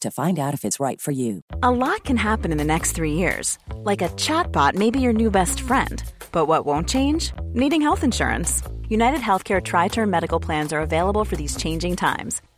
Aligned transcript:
to 0.00 0.10
find 0.10 0.38
out 0.38 0.54
if 0.54 0.64
it's 0.64 0.80
right 0.80 1.00
for 1.00 1.10
you. 1.12 1.42
A 1.62 1.70
lot 1.70 2.04
can 2.04 2.16
happen 2.16 2.52
in 2.52 2.58
the 2.58 2.64
next 2.64 2.92
three 2.92 3.12
years. 3.12 3.58
Like 3.74 4.02
a 4.02 4.08
chatbot 4.10 4.74
may 4.74 4.90
be 4.90 5.00
your 5.00 5.12
new 5.12 5.30
best 5.30 5.60
friend. 5.60 6.02
But 6.32 6.46
what 6.46 6.64
won't 6.66 6.88
change? 6.88 7.32
Needing 7.54 7.82
health 7.82 8.04
insurance. 8.04 8.62
United 8.88 9.20
Healthcare 9.20 9.62
Tri 9.62 9.88
Term 9.88 10.10
Medical 10.10 10.40
Plans 10.40 10.72
are 10.72 10.80
available 10.80 11.24
for 11.24 11.36
these 11.36 11.56
changing 11.56 11.96
times. 11.96 12.40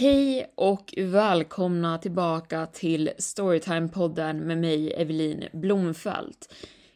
Hej 0.00 0.52
och 0.54 0.94
välkomna 0.96 1.98
tillbaka 1.98 2.66
till 2.66 3.10
Storytime-podden 3.18 4.40
med 4.40 4.58
mig, 4.58 4.92
Evelin 4.92 5.48
Blomfelt. 5.52 6.54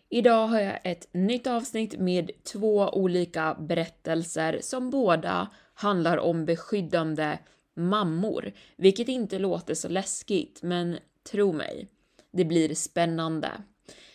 Idag 0.09 0.47
har 0.47 0.61
jag 0.61 0.79
ett 0.85 1.09
nytt 1.13 1.47
avsnitt 1.47 1.99
med 1.99 2.31
två 2.53 2.89
olika 2.89 3.57
berättelser 3.59 4.59
som 4.61 4.91
båda 4.91 5.49
handlar 5.75 6.19
om 6.19 6.45
beskyddande 6.45 7.39
mammor, 7.77 8.53
vilket 8.77 9.09
inte 9.09 9.39
låter 9.39 9.75
så 9.75 9.89
läskigt, 9.89 10.63
men 10.63 10.99
tro 11.31 11.53
mig, 11.53 11.89
det 12.33 12.45
blir 12.45 12.75
spännande. 12.75 13.51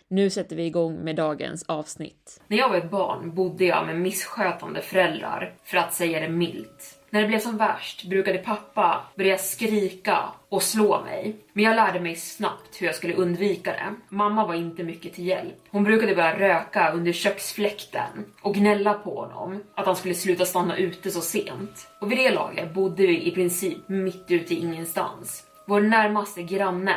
Nu 0.08 0.30
sätter 0.30 0.56
vi 0.56 0.66
igång 0.66 0.96
med 0.96 1.16
dagens 1.16 1.64
avsnitt. 1.64 2.42
När 2.48 2.58
jag 2.58 2.70
var 2.70 2.78
ett 2.78 2.92
barn 2.92 3.36
bodde 3.36 3.66
jag 3.66 3.86
med 3.86 3.96
misskötande 4.02 4.82
föräldrar, 4.82 5.56
för 5.64 5.78
att 5.78 5.94
säga 5.94 6.20
det 6.20 6.30
milt. 6.30 6.97
När 7.10 7.22
det 7.22 7.28
blev 7.28 7.40
som 7.40 7.58
värst 7.58 8.04
brukade 8.04 8.38
pappa 8.38 9.02
börja 9.16 9.38
skrika 9.38 10.20
och 10.50 10.64
slå 10.64 11.02
mig. 11.04 11.36
Men 11.54 11.64
jag 11.64 11.76
lärde 11.76 12.00
mig 12.00 12.16
snabbt 12.16 12.82
hur 12.82 12.86
jag 12.86 12.96
skulle 12.96 13.14
undvika 13.14 13.72
det. 13.72 13.94
Mamma 14.10 14.48
var 14.48 14.56
inte 14.56 14.84
mycket 14.84 15.14
till 15.14 15.26
hjälp. 15.28 15.56
Hon 15.70 15.84
brukade 15.84 16.16
börja 16.16 16.40
röka 16.40 16.92
under 16.92 17.12
köksfläkten 17.12 18.26
och 18.42 18.56
gnälla 18.56 18.94
på 18.94 19.22
honom 19.22 19.64
att 19.76 19.86
han 19.86 19.96
skulle 19.96 20.16
sluta 20.16 20.46
stanna 20.46 20.78
ute 20.78 21.12
så 21.12 21.22
sent. 21.22 21.88
Och 22.02 22.12
vid 22.12 22.18
det 22.18 22.30
laget 22.32 22.74
bodde 22.74 23.08
vi 23.08 23.28
i 23.28 23.32
princip 23.32 23.90
mitt 23.90 24.26
ute 24.28 24.54
i 24.54 24.60
ingenstans. 24.60 25.44
Vår 25.66 25.82
närmaste 25.82 26.44
granne 26.44 26.96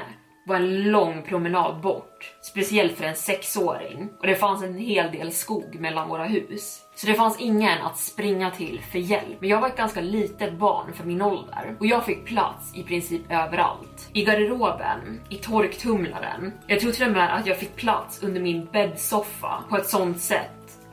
var 0.51 0.57
en 0.57 0.83
lång 0.83 1.23
promenad 1.23 1.81
bort, 1.81 2.33
speciellt 2.41 2.97
för 2.97 3.05
en 3.05 3.17
sexåring. 3.17 4.09
Och 4.21 4.27
det 4.27 4.35
fanns 4.35 4.63
en 4.63 4.79
hel 4.79 5.13
del 5.13 5.33
skog 5.33 5.77
mellan 5.81 6.09
våra 6.09 6.25
hus. 6.25 6.81
Så 6.95 7.07
det 7.07 7.15
fanns 7.15 7.41
ingen 7.41 7.83
att 7.83 7.99
springa 7.99 8.51
till 8.51 8.81
för 8.93 8.99
hjälp. 8.99 9.41
Men 9.41 9.49
jag 9.49 9.61
var 9.61 9.69
ett 9.69 9.77
ganska 9.77 10.01
litet 10.01 10.53
barn 10.55 10.93
för 10.93 11.05
min 11.05 11.23
ålder 11.23 11.77
och 11.81 11.87
jag 11.87 12.05
fick 12.05 12.25
plats 12.25 12.75
i 12.75 12.83
princip 12.83 13.23
överallt. 13.31 14.11
I 14.13 14.25
garderoben, 14.25 15.21
i 15.29 15.37
torktumlaren. 15.37 16.53
Jag 16.67 16.81
tror 16.81 16.93
till 16.93 17.07
och 17.07 17.13
med 17.13 17.37
att 17.37 17.47
jag 17.47 17.59
fick 17.59 17.77
plats 17.77 18.23
under 18.23 18.41
min 18.41 18.69
bäddsoffa 18.73 19.65
på 19.69 19.77
ett 19.77 19.89
sånt 19.89 20.21
sätt 20.21 20.51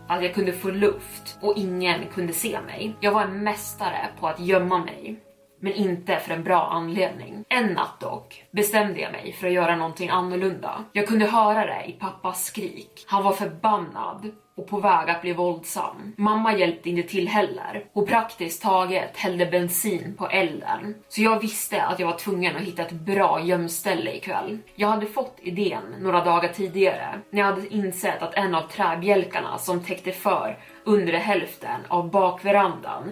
att 0.07 0.23
jag 0.23 0.34
kunde 0.34 0.53
få 0.53 0.69
luft 0.69 1.38
och 1.41 1.57
ingen 1.57 2.06
kunde 2.13 2.34
se 2.34 2.59
mig. 2.62 2.96
Jag 3.00 3.12
var 3.12 3.22
en 3.22 3.44
mästare 3.44 4.07
på 4.19 4.28
att 4.28 4.40
gömma 4.40 4.78
mig 4.78 5.19
men 5.59 5.73
inte 5.73 6.19
för 6.19 6.34
en 6.34 6.44
bra 6.44 6.68
anledning. 6.72 7.45
En 7.50 7.73
natt 7.73 8.00
dock 8.00 8.44
bestämde 8.51 9.00
jag 9.00 9.12
mig 9.12 9.34
för 9.34 9.47
att 9.47 9.53
göra 9.53 9.75
någonting 9.75 10.09
annorlunda. 10.09 10.84
Jag 10.91 11.07
kunde 11.07 11.25
höra 11.25 11.66
det 11.66 11.85
i 11.85 11.91
pappas 11.91 12.45
skrik. 12.45 13.06
Han 13.07 13.23
var 13.23 13.31
förbannad 13.31 14.31
och 14.57 14.67
på 14.67 14.79
väg 14.79 15.09
att 15.09 15.22
bli 15.22 15.34
våldsam. 15.34 16.13
Mamma 16.17 16.57
hjälpte 16.57 16.90
inte 16.90 17.09
till 17.09 17.28
heller 17.28 17.85
och 17.94 18.07
praktiskt 18.07 18.62
taget 18.62 19.17
hällde 19.17 19.46
bensin 19.46 20.16
på 20.17 20.28
elden. 20.28 20.96
Så 21.09 21.22
jag 21.22 21.40
visste 21.40 21.84
att 21.84 22.00
jag 22.00 22.07
var 22.07 22.17
tvungen 22.17 22.56
att 22.56 22.62
hitta 22.62 22.81
ett 22.81 22.91
bra 22.91 23.41
gömställe 23.41 24.12
ikväll. 24.12 24.57
Jag 24.75 24.88
hade 24.88 25.06
fått 25.06 25.38
idén 25.41 25.84
några 26.00 26.23
dagar 26.23 26.50
tidigare 26.53 27.19
när 27.29 27.40
jag 27.40 27.46
hade 27.46 27.73
insett 27.73 28.22
att 28.22 28.34
en 28.34 28.56
av 28.56 28.62
träbjälkarna 28.62 29.57
som 29.57 29.84
täckte 29.84 30.12
för 30.12 30.57
undre 30.84 31.17
hälften 31.17 31.81
av 31.88 32.12
bakverandan 32.12 33.12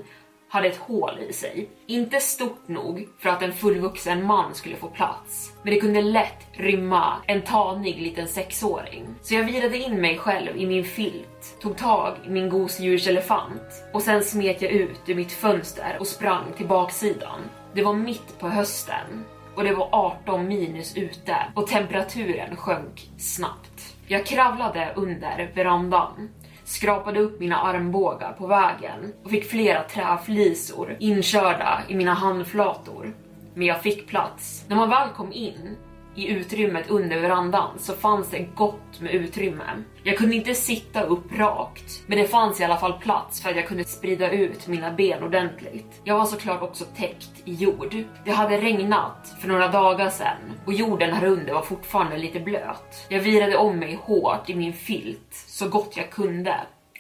hade 0.55 0.67
ett 0.67 0.77
hål 0.77 1.19
i 1.29 1.33
sig. 1.33 1.69
Inte 1.87 2.19
stort 2.19 2.67
nog 2.67 3.07
för 3.19 3.29
att 3.29 3.41
en 3.41 3.53
fullvuxen 3.53 4.25
man 4.25 4.55
skulle 4.55 4.75
få 4.75 4.87
plats, 4.87 5.53
men 5.63 5.73
det 5.73 5.79
kunde 5.79 6.01
lätt 6.01 6.47
rymma 6.53 7.13
en 7.27 7.41
tanig 7.41 8.01
liten 8.01 8.27
sexåring. 8.27 9.05
Så 9.21 9.33
jag 9.35 9.43
virade 9.43 9.77
in 9.77 10.01
mig 10.01 10.17
själv 10.17 10.57
i 10.57 10.67
min 10.67 10.83
filt, 10.83 11.57
tog 11.61 11.77
tag 11.77 12.13
i 12.25 12.29
min 12.29 12.49
gosedjurselefant 12.49 13.83
och 13.93 14.01
sen 14.01 14.23
smet 14.23 14.61
jag 14.61 14.71
ut 14.71 15.01
ur 15.05 15.15
mitt 15.15 15.31
fönster 15.31 15.97
och 15.99 16.07
sprang 16.07 16.53
till 16.57 16.67
baksidan. 16.67 17.39
Det 17.73 17.83
var 17.83 17.93
mitt 17.93 18.39
på 18.39 18.49
hösten 18.49 19.25
och 19.55 19.63
det 19.63 19.73
var 19.73 19.89
18 19.91 20.47
minus 20.47 20.97
ute 20.97 21.35
och 21.55 21.67
temperaturen 21.67 22.55
sjönk 22.55 23.09
snabbt. 23.17 23.95
Jag 24.07 24.25
kravlade 24.25 24.93
under 24.95 25.51
verandan 25.55 26.29
skrapade 26.65 27.19
upp 27.19 27.39
mina 27.39 27.61
armbågar 27.61 28.33
på 28.33 28.47
vägen 28.47 29.13
och 29.23 29.31
fick 29.31 29.49
flera 29.49 29.83
träflisor 29.83 30.95
inkörda 30.99 31.81
i 31.87 31.95
mina 31.95 32.13
handflator. 32.13 33.13
Men 33.53 33.67
jag 33.67 33.81
fick 33.81 34.07
plats. 34.07 34.65
När 34.67 34.75
man 34.75 34.89
väl 34.89 35.09
kom 35.09 35.33
in 35.33 35.77
i 36.15 36.27
utrymmet 36.27 36.89
under 36.89 37.19
verandan 37.19 37.79
så 37.79 37.93
fanns 37.93 38.29
det 38.29 38.47
gott 38.55 39.01
med 39.01 39.11
utrymme. 39.11 39.63
Jag 40.03 40.17
kunde 40.17 40.35
inte 40.35 40.53
sitta 40.53 41.03
upp 41.03 41.37
rakt, 41.37 42.03
men 42.07 42.17
det 42.17 42.27
fanns 42.27 42.61
i 42.61 42.63
alla 42.63 42.77
fall 42.77 42.93
plats 42.93 43.41
för 43.41 43.49
att 43.49 43.55
jag 43.55 43.67
kunde 43.67 43.83
sprida 43.83 44.31
ut 44.31 44.67
mina 44.67 44.91
ben 44.91 45.23
ordentligt. 45.23 46.01
Jag 46.03 46.17
var 46.17 46.25
såklart 46.25 46.61
också 46.61 46.85
täckt 46.85 47.31
i 47.45 47.53
jord. 47.53 47.95
Det 48.25 48.31
hade 48.31 48.57
regnat 48.57 49.35
för 49.39 49.47
några 49.47 49.67
dagar 49.67 50.09
sedan 50.09 50.37
och 50.65 50.73
jorden 50.73 51.13
här 51.13 51.25
under 51.25 51.53
var 51.53 51.61
fortfarande 51.61 52.17
lite 52.17 52.39
blöt. 52.39 53.05
Jag 53.09 53.19
virade 53.19 53.57
om 53.57 53.79
mig 53.79 53.99
hårt 54.03 54.49
i 54.49 54.55
min 54.55 54.73
filt 54.73 55.33
så 55.33 55.69
gott 55.69 55.97
jag 55.97 56.09
kunde 56.09 56.55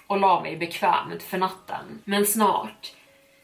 och 0.07 0.19
la 0.19 0.41
mig 0.41 0.57
bekvämt 0.57 1.23
för 1.23 1.37
natten. 1.37 2.01
Men 2.05 2.25
snart, 2.25 2.93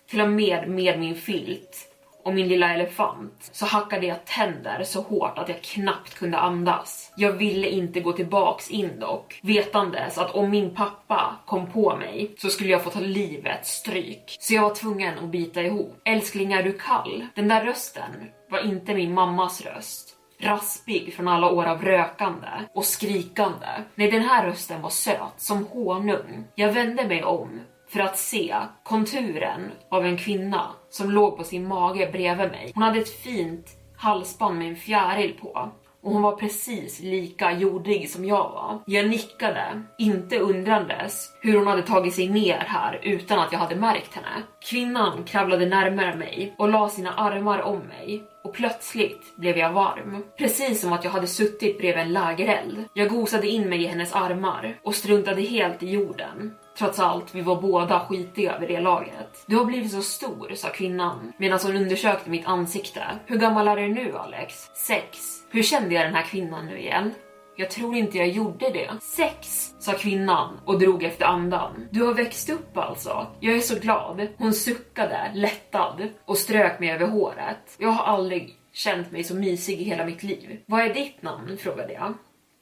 till 0.09 0.21
och 0.21 0.29
med 0.29 0.69
med 0.69 0.99
min 0.99 1.15
filt, 1.15 1.90
och 2.23 2.33
min 2.33 2.47
lilla 2.47 2.73
elefant 2.73 3.49
så 3.51 3.65
hackade 3.65 4.05
jag 4.05 4.25
tänder 4.25 4.83
så 4.83 5.01
hårt 5.01 5.37
att 5.37 5.49
jag 5.49 5.61
knappt 5.61 6.13
kunde 6.13 6.37
andas. 6.37 7.13
Jag 7.17 7.31
ville 7.31 7.67
inte 7.67 7.99
gå 7.99 8.11
tillbaks 8.11 8.69
in 8.69 8.99
dock, 8.99 9.39
vetandes 9.43 10.17
att 10.17 10.31
om 10.31 10.49
min 10.49 10.75
pappa 10.75 11.35
kom 11.45 11.71
på 11.71 11.95
mig 11.95 12.35
så 12.37 12.49
skulle 12.49 12.69
jag 12.69 12.83
få 12.83 12.89
ta 12.89 12.99
livet 12.99 13.65
stryk. 13.65 14.37
Så 14.39 14.53
jag 14.53 14.61
var 14.61 14.75
tvungen 14.75 15.19
att 15.19 15.31
bita 15.31 15.61
ihop. 15.61 16.01
Älskling 16.05 16.53
är 16.53 16.63
du 16.63 16.73
kall? 16.73 17.27
Den 17.35 17.47
där 17.47 17.65
rösten 17.65 18.11
var 18.49 18.65
inte 18.65 18.93
min 18.93 19.13
mammas 19.13 19.61
röst 19.61 20.17
raspig 20.41 21.13
från 21.13 21.27
alla 21.27 21.51
år 21.51 21.65
av 21.65 21.81
rökande 21.81 22.47
och 22.73 22.85
skrikande. 22.85 23.67
Nej, 23.95 24.11
den 24.11 24.21
här 24.21 24.45
rösten 24.45 24.81
var 24.81 24.89
söt 24.89 25.33
som 25.37 25.65
honung. 25.65 26.43
Jag 26.55 26.71
vände 26.71 27.07
mig 27.07 27.23
om 27.23 27.59
för 27.93 27.99
att 27.99 28.17
se 28.17 28.55
konturen 28.83 29.71
av 29.89 30.05
en 30.05 30.17
kvinna 30.17 30.71
som 30.89 31.11
låg 31.11 31.37
på 31.37 31.43
sin 31.43 31.67
mage 31.67 32.09
bredvid 32.11 32.51
mig. 32.51 32.71
Hon 32.73 32.83
hade 32.83 32.99
ett 32.99 33.21
fint 33.23 33.67
halsband 33.97 34.57
med 34.57 34.67
en 34.67 34.75
fjäril 34.75 35.33
på 35.41 35.71
och 36.03 36.11
hon 36.11 36.21
var 36.21 36.35
precis 36.35 36.99
lika 36.99 37.51
jordig 37.51 38.09
som 38.09 38.25
jag 38.25 38.51
var. 38.51 38.79
Jag 38.85 39.09
nickade, 39.09 39.83
inte 39.97 40.39
undrandes 40.39 41.29
hur 41.41 41.57
hon 41.57 41.67
hade 41.67 41.81
tagit 41.81 42.15
sig 42.15 42.29
ner 42.29 42.57
här 42.67 42.99
utan 43.03 43.39
att 43.39 43.51
jag 43.51 43.59
hade 43.59 43.75
märkt 43.75 44.15
henne. 44.15 44.43
Kvinnan 44.69 45.23
kravlade 45.23 45.65
närmare 45.65 46.15
mig 46.15 46.55
och 46.57 46.69
la 46.69 46.89
sina 46.89 47.13
armar 47.13 47.61
om 47.61 47.79
mig 47.79 48.23
och 48.43 48.53
plötsligt 48.53 49.35
blev 49.35 49.57
jag 49.57 49.73
varm. 49.73 50.23
Precis 50.37 50.81
som 50.81 50.93
att 50.93 51.03
jag 51.03 51.11
hade 51.11 51.27
suttit 51.27 51.77
bredvid 51.77 52.03
en 52.03 52.13
lägereld. 52.13 52.85
Jag 52.93 53.09
gosade 53.09 53.47
in 53.47 53.69
mig 53.69 53.83
i 53.83 53.87
hennes 53.87 54.13
armar 54.13 54.79
och 54.83 54.95
struntade 54.95 55.41
helt 55.41 55.83
i 55.83 55.89
jorden. 55.89 56.53
Trots 56.77 56.99
allt, 56.99 57.35
vi 57.35 57.41
var 57.41 57.61
båda 57.61 57.99
skitiga 57.99 58.59
vid 58.59 58.69
det 58.69 58.79
laget. 58.79 59.43
Du 59.45 59.55
har 59.55 59.65
blivit 59.65 59.91
så 59.91 60.01
stor, 60.01 60.51
sa 60.55 60.69
kvinnan 60.69 61.33
medan 61.37 61.59
hon 61.63 61.75
undersökte 61.75 62.29
mitt 62.29 62.45
ansikte. 62.45 63.03
Hur 63.25 63.37
gammal 63.37 63.67
är 63.67 63.75
du 63.75 63.87
nu 63.87 64.17
Alex? 64.17 64.53
Sex. 64.87 65.19
Hur 65.49 65.63
kände 65.63 65.95
jag 65.95 66.05
den 66.05 66.15
här 66.15 66.23
kvinnan 66.23 66.65
nu 66.65 66.79
igen? 66.79 67.11
Jag 67.55 67.69
tror 67.69 67.95
inte 67.95 68.17
jag 68.17 68.27
gjorde 68.27 68.69
det. 68.69 68.89
Sex, 69.01 69.69
sa 69.79 69.91
kvinnan 69.91 70.59
och 70.65 70.79
drog 70.79 71.03
efter 71.03 71.25
andan. 71.25 71.87
Du 71.91 72.03
har 72.03 72.13
växt 72.13 72.49
upp 72.49 72.77
alltså. 72.77 73.27
Jag 73.39 73.55
är 73.55 73.59
så 73.59 73.79
glad. 73.79 74.27
Hon 74.37 74.53
suckade, 74.53 75.31
lättad 75.33 76.07
och 76.25 76.37
strök 76.37 76.79
mig 76.79 76.91
över 76.91 77.07
håret. 77.07 77.75
Jag 77.77 77.89
har 77.89 78.13
aldrig 78.13 78.55
känt 78.73 79.11
mig 79.11 79.23
så 79.23 79.35
mysig 79.35 79.81
i 79.81 79.83
hela 79.83 80.05
mitt 80.05 80.23
liv. 80.23 80.59
Vad 80.65 80.81
är 80.81 80.93
ditt 80.93 81.21
namn? 81.21 81.57
frågade 81.57 81.93
jag. 81.93 82.13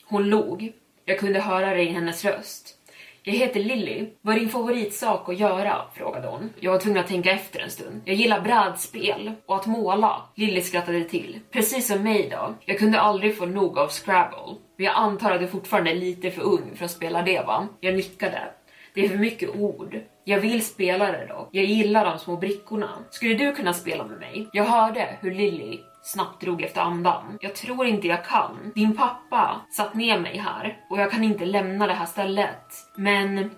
Hon 0.06 0.30
log. 0.30 0.72
Jag 1.06 1.20
kunde 1.20 1.40
höra 1.40 1.74
det 1.76 1.82
i 1.82 1.92
hennes 1.92 2.26
röst. 2.26 2.79
Jag 3.30 3.36
heter 3.36 3.60
Lilly. 3.60 4.06
Vad 4.22 4.36
är 4.36 4.40
din 4.40 4.50
favoritsak 4.50 5.30
att 5.30 5.40
göra? 5.40 5.82
frågade 5.94 6.28
hon. 6.28 6.50
Jag 6.60 6.72
var 6.72 6.80
tvungen 6.80 7.00
att 7.00 7.08
tänka 7.08 7.32
efter 7.32 7.60
en 7.60 7.70
stund. 7.70 8.02
Jag 8.06 8.16
gillar 8.16 8.42
brädspel 8.42 9.32
och 9.46 9.56
att 9.56 9.66
måla. 9.66 10.22
Lilly 10.36 10.62
skrattade 10.62 11.04
till. 11.04 11.40
Precis 11.52 11.88
som 11.88 12.04
mig 12.04 12.30
då. 12.32 12.56
Jag 12.66 12.80
kunde 12.80 13.00
aldrig 13.00 13.38
få 13.38 13.46
nog 13.46 13.78
av 13.78 13.88
Scrabble. 13.88 14.56
Men 14.78 14.86
jag 14.86 14.96
antar 14.96 15.32
att 15.32 15.40
du 15.40 15.48
fortfarande 15.48 15.92
är 15.92 15.96
lite 15.96 16.32
för 16.32 16.42
ung 16.42 16.72
för 16.76 16.86
att 16.86 16.92
spela 16.92 17.22
det 17.22 17.42
va? 17.42 17.68
Jag 17.80 17.96
nickade. 17.96 18.42
Det 18.94 19.06
är 19.06 19.10
för 19.10 19.18
mycket 19.18 19.50
ord. 19.56 20.00
Jag 20.24 20.40
vill 20.40 20.66
spela 20.66 21.12
det 21.12 21.26
dock. 21.26 21.50
Jag 21.52 21.66
gillar 21.66 22.06
de 22.06 22.20
små 22.20 22.38
brickorna. 22.38 22.90
Skulle 23.10 23.34
du 23.34 23.56
kunna 23.56 23.74
spela 23.74 24.06
med 24.06 24.20
mig? 24.20 24.50
Jag 24.54 24.64
hörde 24.64 25.18
hur 25.22 25.32
Lilly 25.32 25.80
snabbt 26.02 26.42
drog 26.42 26.62
efter 26.62 26.82
andan. 26.82 27.38
Jag 27.42 27.56
tror 27.56 27.86
inte 27.86 28.08
jag 28.08 28.26
kan. 28.26 28.72
Din 28.76 28.98
pappa 28.98 29.62
satt 29.70 29.94
ner 29.94 30.20
mig 30.20 30.38
här 30.38 30.78
och 30.90 31.00
jag 31.00 31.12
kan 31.12 31.24
inte 31.24 31.46
lämna 31.46 31.88
det 31.88 31.94
här 31.94 32.06
stället. 32.06 32.66
Men 32.96 33.52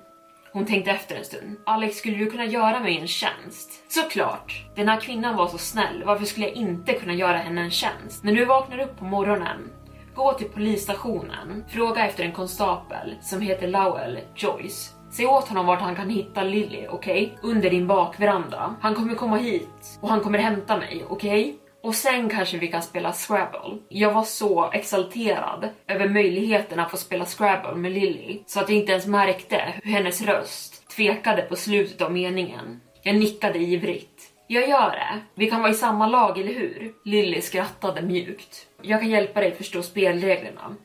hon 0.54 0.66
tänkte 0.66 0.92
efter 0.92 1.16
en 1.16 1.26
stund. 1.26 1.58
Alex, 1.66 1.98
skulle 1.98 2.18
du 2.18 2.32
kunna 2.32 2.46
göra 2.46 2.80
mig 2.80 2.98
en 2.98 3.08
tjänst? 3.08 3.84
Såklart! 3.88 4.66
Den 4.76 4.90
här 4.90 5.00
kvinnan 5.00 5.36
var 5.36 5.48
så 5.48 5.58
snäll, 5.58 6.04
varför 6.06 6.26
skulle 6.26 6.48
jag 6.48 6.56
inte 6.56 6.94
kunna 6.94 7.14
göra 7.14 7.38
henne 7.38 7.62
en 7.62 7.72
tjänst? 7.72 8.24
När 8.24 8.36
du 8.36 8.46
vaknar 8.46 8.80
upp 8.80 9.00
på 9.00 9.06
morgonen, 9.06 9.70
gå 10.16 10.34
till 10.34 10.50
polisstationen, 10.50 11.64
fråga 11.70 12.08
efter 12.08 12.24
en 12.24 12.32
konstapel 12.32 13.16
som 13.22 13.42
heter 13.42 13.68
Lowell 13.68 14.20
Joyce. 14.36 14.96
Säg 15.12 15.26
åt 15.26 15.48
honom 15.48 15.66
vart 15.66 15.82
han 15.82 15.96
kan 15.96 16.10
hitta 16.10 16.44
Lily, 16.44 16.88
okej? 16.90 17.36
Okay? 17.38 17.52
Under 17.52 17.70
din 17.70 17.88
bakveranda. 17.88 18.76
Han 18.82 18.96
kommer 18.96 19.16
komma 19.16 19.38
hit 19.38 20.00
och 20.02 20.10
han 20.10 20.22
kommer 20.22 20.40
hämta 20.40 20.78
mig, 20.78 21.06
okej? 21.10 21.42
Okay? 21.42 21.61
Och 21.84 21.96
sen 21.96 22.30
kanske 22.30 22.58
vi 22.58 22.68
kan 22.68 22.82
spela 22.82 23.14
Scrabble. 23.14 23.78
Jag 23.90 24.14
var 24.14 24.24
så 24.24 24.72
exalterad 24.72 25.70
över 25.88 26.10
möjligheten 26.10 26.80
att 26.80 26.92
få 26.92 26.98
spela 26.98 27.26
Scrabble 27.26 27.76
med 27.76 27.92
Lily 27.92 28.40
så 28.46 28.60
att 28.60 28.70
jag 28.70 28.78
inte 28.78 28.92
ens 28.92 29.08
märkte 29.08 29.74
hur 29.84 29.92
hennes 29.92 30.22
röst 30.22 30.88
tvekade 30.96 31.42
på 31.42 31.56
slutet 31.56 32.02
av 32.02 32.12
meningen. 32.12 32.82
Jag 33.04 33.16
nickade 33.16 33.60
ivrigt. 33.60 34.32
Jag 34.48 34.70
gör 34.70 34.92
det. 34.92 35.20
Vi 35.36 35.50
kan 35.50 35.62
vara 35.62 35.72
i 35.72 35.76
samma 35.76 36.08
lag, 36.08 36.40
eller 36.40 36.54
hur? 36.54 36.94
Lily 37.06 37.42
skrattade 37.42 38.02
mjukt. 38.02 38.68
Jag 38.82 39.00
kan 39.00 39.10
hjälpa 39.10 39.40
dig 39.40 39.52
förstå 39.52 39.84
spelreglerna. 39.84 40.76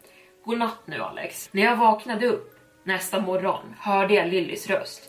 Godnatt 0.44 0.80
nu 0.84 1.02
Alex. 1.02 1.48
När 1.52 1.62
jag 1.62 1.76
vaknade 1.76 2.26
upp 2.26 2.58
nästa 2.84 3.20
morgon 3.20 3.74
hörde 3.78 4.14
jag 4.14 4.28
Lillys 4.28 4.66
röst. 4.66 5.02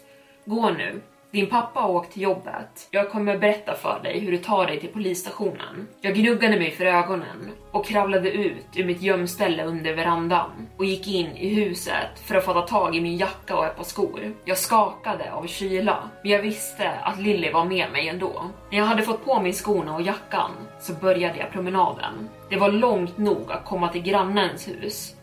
Gå 0.45 0.69
nu, 0.69 1.01
din 1.31 1.47
pappa 1.47 1.79
har 1.79 1.89
åkt 1.89 2.13
till 2.13 2.21
jobbet. 2.21 2.88
Jag 2.91 3.09
kommer 3.09 3.38
berätta 3.38 3.75
för 3.75 4.00
dig 4.03 4.19
hur 4.19 4.31
du 4.31 4.38
tar 4.38 4.68
dig 4.68 4.79
till 4.79 4.89
polisstationen. 4.89 5.88
Jag 6.01 6.15
gnuggade 6.15 6.59
mig 6.59 6.71
för 6.71 6.85
ögonen 6.85 7.51
och 7.71 7.85
kravlade 7.85 8.31
ut 8.31 8.65
ur 8.75 8.85
mitt 8.85 9.01
gömställe 9.01 9.63
under 9.63 9.95
verandan 9.95 10.50
och 10.77 10.85
gick 10.85 11.07
in 11.07 11.38
i 11.38 11.53
huset 11.53 12.19
för 12.25 12.35
att 12.35 12.45
få 12.45 12.62
tag 12.62 12.95
i 12.95 13.01
min 13.01 13.18
jacka 13.18 13.56
och 13.57 13.65
ett 13.65 13.77
par 13.77 13.83
skor. 13.83 14.33
Jag 14.45 14.57
skakade 14.57 15.33
av 15.33 15.47
kyla, 15.47 16.09
men 16.24 16.31
jag 16.31 16.41
visste 16.41 16.91
att 16.91 17.19
Lilly 17.19 17.51
var 17.51 17.65
med 17.65 17.91
mig 17.91 18.07
ändå. 18.07 18.44
När 18.71 18.77
jag 18.77 18.85
hade 18.85 19.03
fått 19.03 19.25
på 19.25 19.41
mig 19.41 19.53
skorna 19.53 19.95
och 19.95 20.01
jackan 20.01 20.51
så 20.79 20.94
började 20.94 21.38
jag 21.38 21.51
promenaden. 21.51 22.29
Det 22.50 22.57
var 22.57 22.71
långt 22.71 23.18
nog 23.18 23.51
att 23.51 23.65
komma 23.65 23.88
till 23.88 24.01
grannens 24.01 24.68
hus 24.68 25.16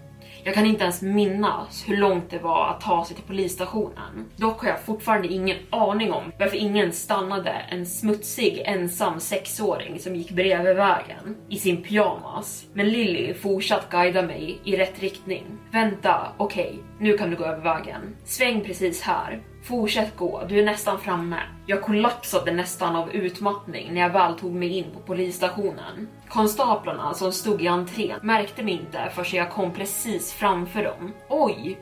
jag 0.44 0.55
kan 0.55 0.67
inte 0.67 0.82
ens 0.85 1.02
minnas 1.02 1.85
hur 1.88 1.96
långt 1.96 2.31
det 2.31 2.38
var 2.38 2.69
att 2.69 2.81
ta 2.81 3.05
sig 3.05 3.17
till 3.17 3.25
polisstationen. 3.25 4.31
Dock 4.37 4.62
har 4.62 4.69
jag 4.69 4.81
fortfarande 4.81 5.29
ingen 5.29 5.56
aning 5.70 6.12
om 6.12 6.32
varför 6.38 6.56
ingen 6.56 6.93
stannade 6.93 7.50
en 7.50 7.87
smutsig 7.87 8.62
ensam 8.64 9.20
sexåring 9.20 9.99
som 9.99 10.17
gick 10.17 10.31
bredvid 10.31 10.76
vägen 10.76 11.37
i 11.49 11.56
sin 11.56 11.82
pyjamas. 11.82 12.67
Men 12.73 12.88
Lilly 12.88 13.35
fortsatte 13.35 13.87
guida 13.91 14.23
mig 14.23 14.61
i 14.64 14.76
rätt 14.76 15.00
riktning. 15.00 15.44
Vänta, 15.73 16.32
okej, 16.37 16.69
okay, 16.69 16.82
nu 16.99 17.19
kan 17.19 17.31
du 17.31 17.37
gå 17.37 17.44
över 17.44 17.62
vägen. 17.62 18.17
Sväng 18.25 18.61
precis 18.61 19.02
här. 19.02 19.43
Fortsätt 19.65 20.17
gå, 20.17 20.43
du 20.49 20.61
är 20.61 20.65
nästan 20.65 21.01
framme. 21.01 21.41
Jag 21.67 21.83
kollapsade 21.83 22.53
nästan 22.53 22.97
av 22.97 23.13
utmattning 23.13 23.95
när 23.95 24.01
jag 24.01 24.11
väl 24.11 24.39
tog 24.39 24.53
mig 24.53 24.79
in 24.79 24.85
på 24.95 25.01
polisstationen. 25.01 26.09
Konstaplarna 26.29 27.15
som 27.15 27.33
stod 27.33 27.63
i 27.63 27.69
entrén 27.69 28.21
märkte 28.23 28.63
mig 28.63 28.75
inte 28.75 29.11
förrän 29.15 29.39
jag 29.39 29.51
kom 29.51 29.73
precis 29.73 30.33
framför 30.33 30.85
dem. 30.85 31.13
Oj! 31.29 31.79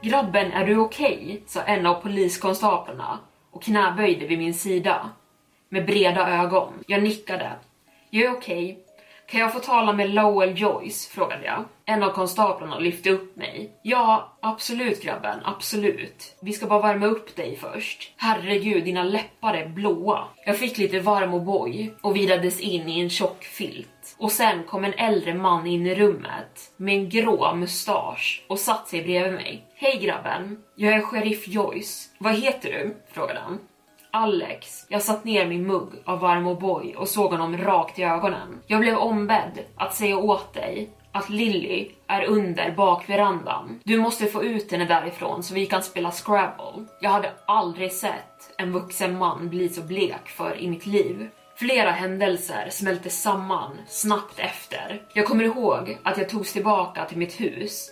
Grabben, 0.00 0.52
är 0.52 0.66
du 0.66 0.76
okej? 0.76 1.20
Okay? 1.24 1.40
sa 1.46 1.60
en 1.60 1.86
av 1.86 1.94
poliskonstaplarna 1.94 3.18
och 3.50 3.62
knäböjde 3.62 4.26
vid 4.26 4.38
min 4.38 4.54
sida. 4.54 5.10
Med 5.68 5.86
breda 5.86 6.28
ögon. 6.28 6.72
Jag 6.86 7.02
nickade. 7.02 7.52
Jag 8.10 8.24
är 8.24 8.36
okej. 8.36 8.72
Okay. 8.72 8.81
Kan 9.32 9.40
jag 9.40 9.52
få 9.52 9.58
tala 9.58 9.92
med 9.92 10.10
Lowell 10.10 10.60
Joyce? 10.60 11.10
frågade 11.10 11.44
jag. 11.44 11.64
En 11.84 12.02
av 12.02 12.10
konstaplarna 12.10 12.78
lyfte 12.78 13.10
upp 13.10 13.36
mig. 13.36 13.80
Ja, 13.82 14.38
absolut 14.42 15.02
grabben, 15.02 15.38
absolut. 15.44 16.36
Vi 16.42 16.52
ska 16.52 16.66
bara 16.66 16.82
värma 16.82 17.06
upp 17.06 17.36
dig 17.36 17.56
först. 17.56 18.14
Herregud, 18.16 18.84
dina 18.84 19.04
läppar 19.04 19.54
är 19.54 19.68
blåa. 19.68 20.24
Jag 20.46 20.58
fick 20.58 20.78
lite 20.78 21.00
varm 21.00 21.34
O'boy 21.34 21.90
och 22.00 22.16
virades 22.16 22.60
in 22.60 22.88
i 22.88 23.00
en 23.00 23.10
tjock 23.10 23.44
filt. 23.44 24.16
Och 24.18 24.32
sen 24.32 24.64
kom 24.64 24.84
en 24.84 24.94
äldre 24.94 25.34
man 25.34 25.66
in 25.66 25.86
i 25.86 25.94
rummet 25.94 26.72
med 26.76 26.94
en 26.94 27.08
grå 27.08 27.54
mustasch 27.54 28.44
och 28.48 28.58
satte 28.58 28.90
sig 28.90 29.02
bredvid 29.02 29.32
mig. 29.32 29.64
Hej 29.74 29.98
grabben, 30.02 30.58
jag 30.76 30.92
är 30.92 31.00
sheriff 31.00 31.48
Joyce. 31.48 32.08
Vad 32.18 32.34
heter 32.34 32.72
du? 32.72 32.96
frågade 33.12 33.40
han. 33.40 33.58
Alex. 34.14 34.86
Jag 34.88 35.02
satt 35.02 35.24
ner 35.24 35.46
min 35.46 35.66
mugg 35.66 35.88
av 36.04 36.20
varm 36.20 36.46
O'boy 36.46 36.94
och 36.94 37.08
såg 37.08 37.30
honom 37.30 37.56
rakt 37.56 37.98
i 37.98 38.02
ögonen. 38.02 38.60
Jag 38.66 38.80
blev 38.80 38.96
ombedd 38.96 39.64
att 39.76 39.94
säga 39.94 40.16
åt 40.16 40.54
dig 40.54 40.90
att 41.12 41.30
Lilly 41.30 41.90
är 42.06 42.24
under 42.24 42.70
bakverandan. 42.70 43.80
Du 43.84 44.00
måste 44.00 44.26
få 44.26 44.44
ut 44.44 44.72
henne 44.72 44.84
därifrån 44.84 45.42
så 45.42 45.54
vi 45.54 45.66
kan 45.66 45.82
spela 45.82 46.10
Scrabble. 46.10 46.86
Jag 47.00 47.10
hade 47.10 47.32
aldrig 47.46 47.92
sett 47.92 48.54
en 48.58 48.72
vuxen 48.72 49.18
man 49.18 49.48
bli 49.48 49.68
så 49.68 49.82
blek 49.82 50.28
för 50.28 50.60
i 50.60 50.68
mitt 50.68 50.86
liv. 50.86 51.28
Flera 51.56 51.90
händelser 51.90 52.68
smälte 52.70 53.10
samman 53.10 53.70
snabbt 53.86 54.38
efter. 54.38 55.02
Jag 55.14 55.26
kommer 55.26 55.44
ihåg 55.44 55.98
att 56.02 56.18
jag 56.18 56.28
togs 56.28 56.52
tillbaka 56.52 57.04
till 57.04 57.18
mitt 57.18 57.40
hus 57.40 57.90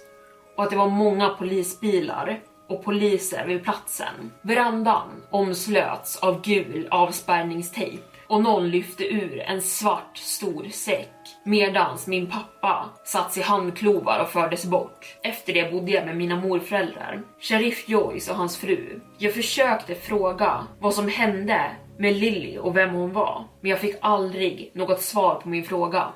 och 0.57 0.65
att 0.65 0.71
det 0.71 0.77
var 0.77 0.91
många 0.91 1.29
polisbilar 1.29 2.41
och 2.71 2.85
poliser 2.85 3.47
vid 3.47 3.65
platsen. 3.65 4.33
Verandan 4.43 5.23
omslöts 5.31 6.17
av 6.17 6.43
gul 6.43 6.89
avspärrningstejp 6.91 8.03
och 8.27 8.43
någon 8.43 8.71
lyfte 8.71 9.05
ur 9.05 9.41
en 9.41 9.63
svart 9.63 10.17
stor 10.17 10.69
säck 10.69 11.11
medans 11.45 12.07
min 12.07 12.27
pappa 12.27 12.91
satt 13.05 13.37
i 13.37 13.43
handklovar 13.43 14.21
och 14.23 14.29
fördes 14.29 14.65
bort. 14.65 15.17
Efter 15.23 15.53
det 15.53 15.73
bodde 15.73 15.91
jag 15.91 16.07
med 16.07 16.17
mina 16.17 16.37
morföräldrar, 16.37 17.23
Sheriff 17.41 17.89
Joyce 17.89 18.31
och 18.31 18.37
hans 18.37 18.57
fru. 18.57 19.01
Jag 19.19 19.35
försökte 19.35 19.95
fråga 19.95 20.67
vad 20.81 20.95
som 20.95 21.09
hände 21.09 21.71
med 21.99 22.17
Lily 22.17 22.59
och 22.59 22.77
vem 22.77 22.91
hon 22.91 23.13
var, 23.13 23.45
men 23.61 23.71
jag 23.71 23.81
fick 23.81 23.97
aldrig 24.01 24.71
något 24.75 25.01
svar 25.01 25.35
på 25.35 25.49
min 25.49 25.65
fråga. 25.65 26.09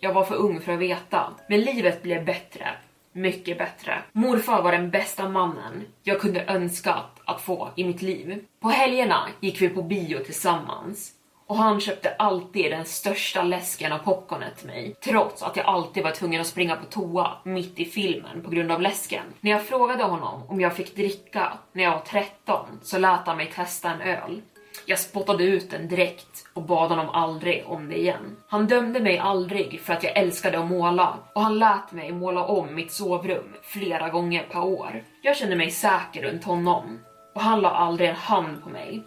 Jag 0.00 0.12
var 0.12 0.24
för 0.24 0.34
ung 0.34 0.60
för 0.60 0.72
att 0.72 0.78
veta, 0.78 1.32
men 1.48 1.60
livet 1.60 2.02
blev 2.02 2.24
bättre 2.24 2.68
mycket 3.16 3.58
bättre. 3.58 4.02
Morfar 4.12 4.62
var 4.62 4.72
den 4.72 4.90
bästa 4.90 5.28
mannen 5.28 5.84
jag 6.02 6.20
kunde 6.20 6.44
önskat 6.44 7.20
att 7.24 7.40
få 7.40 7.70
i 7.76 7.84
mitt 7.84 8.02
liv. 8.02 8.44
På 8.60 8.68
helgerna 8.68 9.28
gick 9.40 9.62
vi 9.62 9.68
på 9.68 9.82
bio 9.82 10.18
tillsammans 10.18 11.12
Och 11.48 11.56
han 11.56 11.80
köpte 11.80 12.14
alltid 12.18 12.70
den 12.70 12.84
största 12.84 13.42
läsken 13.42 13.92
av 13.92 13.98
popcornet 13.98 14.56
till 14.56 14.66
mig, 14.66 14.94
trots 15.04 15.42
att 15.42 15.56
jag 15.56 15.66
alltid 15.66 16.02
var 16.02 16.10
tvungen 16.10 16.40
att 16.40 16.46
springa 16.46 16.76
på 16.76 16.84
toa 16.84 17.32
mitt 17.44 17.80
i 17.80 17.84
filmen 17.84 18.42
på 18.42 18.50
grund 18.50 18.72
av 18.72 18.80
läsken. 18.80 19.24
När 19.40 19.50
jag 19.50 19.66
frågade 19.66 20.04
honom 20.04 20.42
om 20.48 20.60
jag 20.60 20.76
fick 20.76 20.96
dricka 20.96 21.52
när 21.72 21.84
jag 21.84 21.90
var 21.90 22.00
13 22.00 22.66
så 22.82 22.98
lät 22.98 23.26
han 23.26 23.36
mig 23.36 23.52
testa 23.54 23.90
en 23.90 24.00
öl. 24.00 24.42
Jag 24.88 24.98
spottade 24.98 25.44
ut 25.44 25.70
den 25.70 25.88
direkt 25.88 26.46
och 26.54 26.62
bad 26.62 26.90
honom 26.90 27.08
aldrig 27.08 27.64
om 27.66 27.88
det 27.88 27.98
igen. 27.98 28.36
Han 28.48 28.66
dömde 28.66 29.00
mig 29.00 29.18
aldrig 29.18 29.80
för 29.80 29.92
att 29.92 30.02
jag 30.02 30.16
älskade 30.16 30.58
att 30.58 30.66
måla 30.66 31.18
och 31.34 31.42
han 31.42 31.58
lät 31.58 31.92
mig 31.92 32.12
måla 32.12 32.44
om 32.44 32.74
mitt 32.74 32.92
sovrum 32.92 33.54
flera 33.62 34.08
gånger 34.08 34.46
per 34.50 34.64
år. 34.64 35.04
Jag 35.22 35.36
kände 35.36 35.56
mig 35.56 35.70
säker 35.70 36.22
runt 36.22 36.44
honom 36.44 36.98
och 37.34 37.40
han 37.40 37.60
la 37.60 37.70
aldrig 37.70 38.08
en 38.08 38.16
hand 38.16 38.62
på 38.62 38.68
mig. 38.68 39.02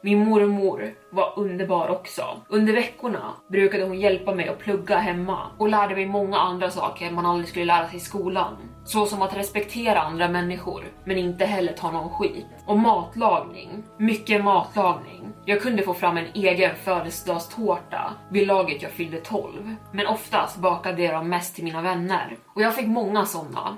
Min 0.00 0.28
mormor 0.28 0.94
var 1.10 1.32
underbar 1.36 1.88
också. 1.88 2.22
Under 2.48 2.72
veckorna 2.72 3.32
brukade 3.48 3.84
hon 3.84 4.00
hjälpa 4.00 4.34
mig 4.34 4.48
att 4.48 4.58
plugga 4.58 4.96
hemma 4.98 5.38
och 5.58 5.68
lärde 5.68 5.94
mig 5.94 6.06
många 6.06 6.38
andra 6.38 6.70
saker 6.70 7.10
man 7.10 7.26
aldrig 7.26 7.48
skulle 7.48 7.64
lära 7.64 7.88
sig 7.88 7.96
i 7.96 8.00
skolan. 8.00 8.56
Så 8.84 9.06
som 9.06 9.22
att 9.22 9.36
respektera 9.36 10.00
andra 10.00 10.28
människor, 10.28 10.84
men 11.04 11.18
inte 11.18 11.44
heller 11.44 11.72
ta 11.72 11.90
någon 11.90 12.10
skit. 12.10 12.46
Och 12.66 12.78
matlagning. 12.78 13.82
Mycket 13.98 14.44
matlagning. 14.44 15.32
Jag 15.44 15.62
kunde 15.62 15.82
få 15.82 15.94
fram 15.94 16.16
en 16.16 16.26
egen 16.34 16.74
födelsedagstårta 16.76 18.12
vid 18.30 18.46
laget 18.46 18.82
jag 18.82 18.90
fyllde 18.90 19.20
12. 19.20 19.74
Men 19.92 20.06
oftast 20.06 20.58
bakade 20.58 21.02
jag 21.02 21.14
dem 21.14 21.28
mest 21.28 21.54
till 21.54 21.64
mina 21.64 21.82
vänner. 21.82 22.36
Och 22.54 22.62
jag 22.62 22.74
fick 22.74 22.86
många 22.86 23.24
sådana 23.26 23.76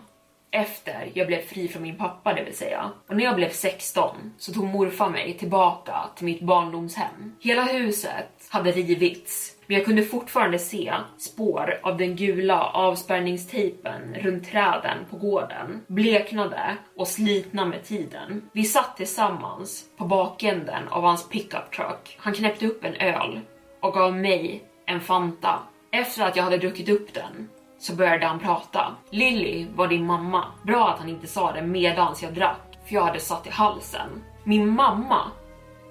efter 0.50 1.10
jag 1.14 1.26
blev 1.26 1.40
fri 1.40 1.68
från 1.68 1.82
min 1.82 1.96
pappa 1.96 2.34
det 2.34 2.44
vill 2.44 2.56
säga. 2.56 2.90
Och 3.08 3.16
när 3.16 3.24
jag 3.24 3.36
blev 3.36 3.50
16 3.50 4.16
så 4.38 4.52
tog 4.52 4.64
morfar 4.64 5.10
mig 5.10 5.36
tillbaka 5.38 5.94
till 6.16 6.24
mitt 6.24 6.42
barndomshem. 6.42 7.36
Hela 7.40 7.62
huset 7.62 8.48
hade 8.48 8.72
rivits 8.72 9.54
men 9.68 9.76
jag 9.76 9.86
kunde 9.86 10.02
fortfarande 10.02 10.58
se 10.58 10.92
spår 11.18 11.80
av 11.82 11.96
den 11.96 12.16
gula 12.16 12.64
avspärrningstejpen 12.64 14.14
runt 14.14 14.50
träden 14.50 14.98
på 15.10 15.16
gården. 15.16 15.84
Bleknade 15.86 16.76
och 16.96 17.08
slitna 17.08 17.64
med 17.64 17.84
tiden. 17.84 18.50
Vi 18.52 18.64
satt 18.64 18.96
tillsammans 18.96 19.84
på 19.96 20.04
bakänden 20.04 20.88
av 20.88 21.02
hans 21.02 21.28
pickup 21.28 21.70
truck. 21.76 22.16
Han 22.18 22.34
knäppte 22.34 22.66
upp 22.66 22.84
en 22.84 22.94
öl 22.94 23.40
och 23.80 23.94
gav 23.94 24.16
mig 24.16 24.62
en 24.86 25.00
Fanta. 25.00 25.58
Efter 25.90 26.22
att 26.22 26.36
jag 26.36 26.44
hade 26.44 26.58
druckit 26.58 26.88
upp 26.88 27.14
den 27.14 27.48
så 27.78 27.94
började 27.94 28.26
han 28.26 28.38
prata. 28.38 28.94
Lilly 29.11 29.66
var 29.75 29.88
din 29.88 30.06
mamma. 30.06 30.44
Bra 30.62 30.88
att 30.88 30.99
han 30.99 31.08
inte 31.08 31.26
sa 31.26 31.52
det 31.52 31.62
medans 31.62 32.23
jag 32.23 32.35
drack, 32.35 32.78
för 32.87 32.94
jag 32.94 33.02
hade 33.02 33.20
satt 33.20 33.47
i 33.47 33.50
halsen. 33.50 34.23
Min 34.44 34.68
mamma? 34.68 35.23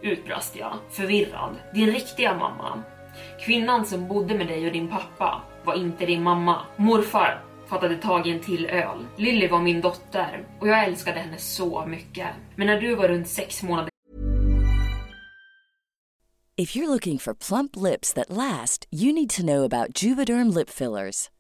Utbrast 0.02 0.56
jag, 0.56 0.74
förvirrad. 0.90 1.56
Din 1.74 1.92
riktiga 1.92 2.38
mamma. 2.38 2.84
Kvinnan 3.46 3.86
som 3.86 4.08
bodde 4.08 4.36
med 4.36 4.48
dig 4.48 4.66
och 4.66 4.74
din 4.74 4.88
pappa 4.88 5.42
var 5.64 5.74
inte 5.76 6.06
din 6.06 6.24
mamma. 6.24 6.62
Morfar 6.76 7.44
fattade 7.70 7.96
tag 7.96 8.28
i 8.28 8.32
en 8.32 8.40
till 8.40 8.66
öl. 8.66 9.06
Lilly 9.16 9.48
var 9.48 9.60
min 9.60 9.82
dotter 9.82 10.48
och 10.60 10.68
jag 10.68 10.84
älskade 10.84 11.20
henne 11.20 11.38
så 11.38 11.86
mycket. 11.86 12.28
Men 12.56 12.68
när 12.68 12.82
du 12.82 12.96
var 12.96 13.08
runt 13.08 13.28
sex 13.28 13.64
månader 13.64 13.90
If 16.60 16.76
you're 16.76 16.88
looking 16.88 17.20
for 17.20 17.36
plump 17.36 17.76
lips 17.76 18.14
that 18.14 18.30
last, 18.30 18.88
you 18.92 19.14
need 19.14 19.30
to 19.30 19.44
know 19.44 19.64
about 19.64 20.04
Juvederm 20.04 20.50
lip 20.50 20.70
fillers. 20.70 21.30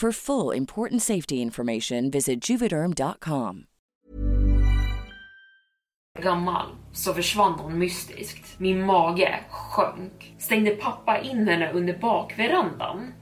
For 0.00 0.12
full 0.12 0.52
important 0.56 1.02
safety 1.02 1.34
information, 1.34 2.10
visit 2.10 2.50
juvederm.com. 2.50 3.64
gammal 6.22 6.66
så 6.92 7.14
försvann 7.14 7.52
hon 7.52 7.78
mystiskt. 7.78 8.58
Min 8.58 8.86
mage 8.86 9.40
sjönk. 9.50 10.34
Stängde 10.38 10.70
pappa 10.70 11.20
in 11.20 11.48
henne 11.48 11.72
under 11.72 11.98
bakverandan? 11.98 13.12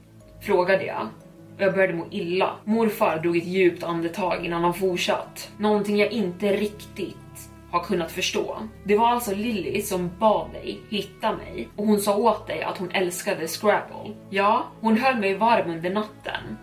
Frågade 0.40 0.85
jag. 0.85 1.09
Och 1.56 1.62
jag 1.62 1.75
började 1.75 1.95
må 1.95 2.06
illa. 2.11 2.56
Morfar 2.64 3.18
drog 3.18 3.37
ett 3.37 3.47
djupt 3.47 3.83
andetag 3.83 4.45
innan 4.45 4.64
han 4.64 4.75
fortsatt. 4.75 5.50
Någonting 5.59 5.97
jag 5.97 6.12
inte 6.12 6.56
riktigt 6.56 7.50
har 7.71 7.80
kunnat 7.80 8.12
förstå. 8.12 8.56
Det 8.85 8.99
var 8.99 9.09
alltså 9.09 9.35
Lilly 9.35 9.83
som 9.83 10.11
bad 10.18 10.50
dig 10.52 10.80
hitta 10.88 11.37
mig 11.37 11.68
och 11.76 11.87
hon 11.87 12.00
sa 12.00 12.16
åt 12.16 12.47
dig 12.47 12.62
att 12.62 12.78
hon 12.78 12.90
älskade 12.90 13.49
Scrabble. 13.49 14.14
Ja, 14.30 14.66
hon 14.80 14.99
höll 14.99 15.18
mig 15.21 15.35
varm 15.35 15.71
under 15.71 15.90
natten. 15.90 16.56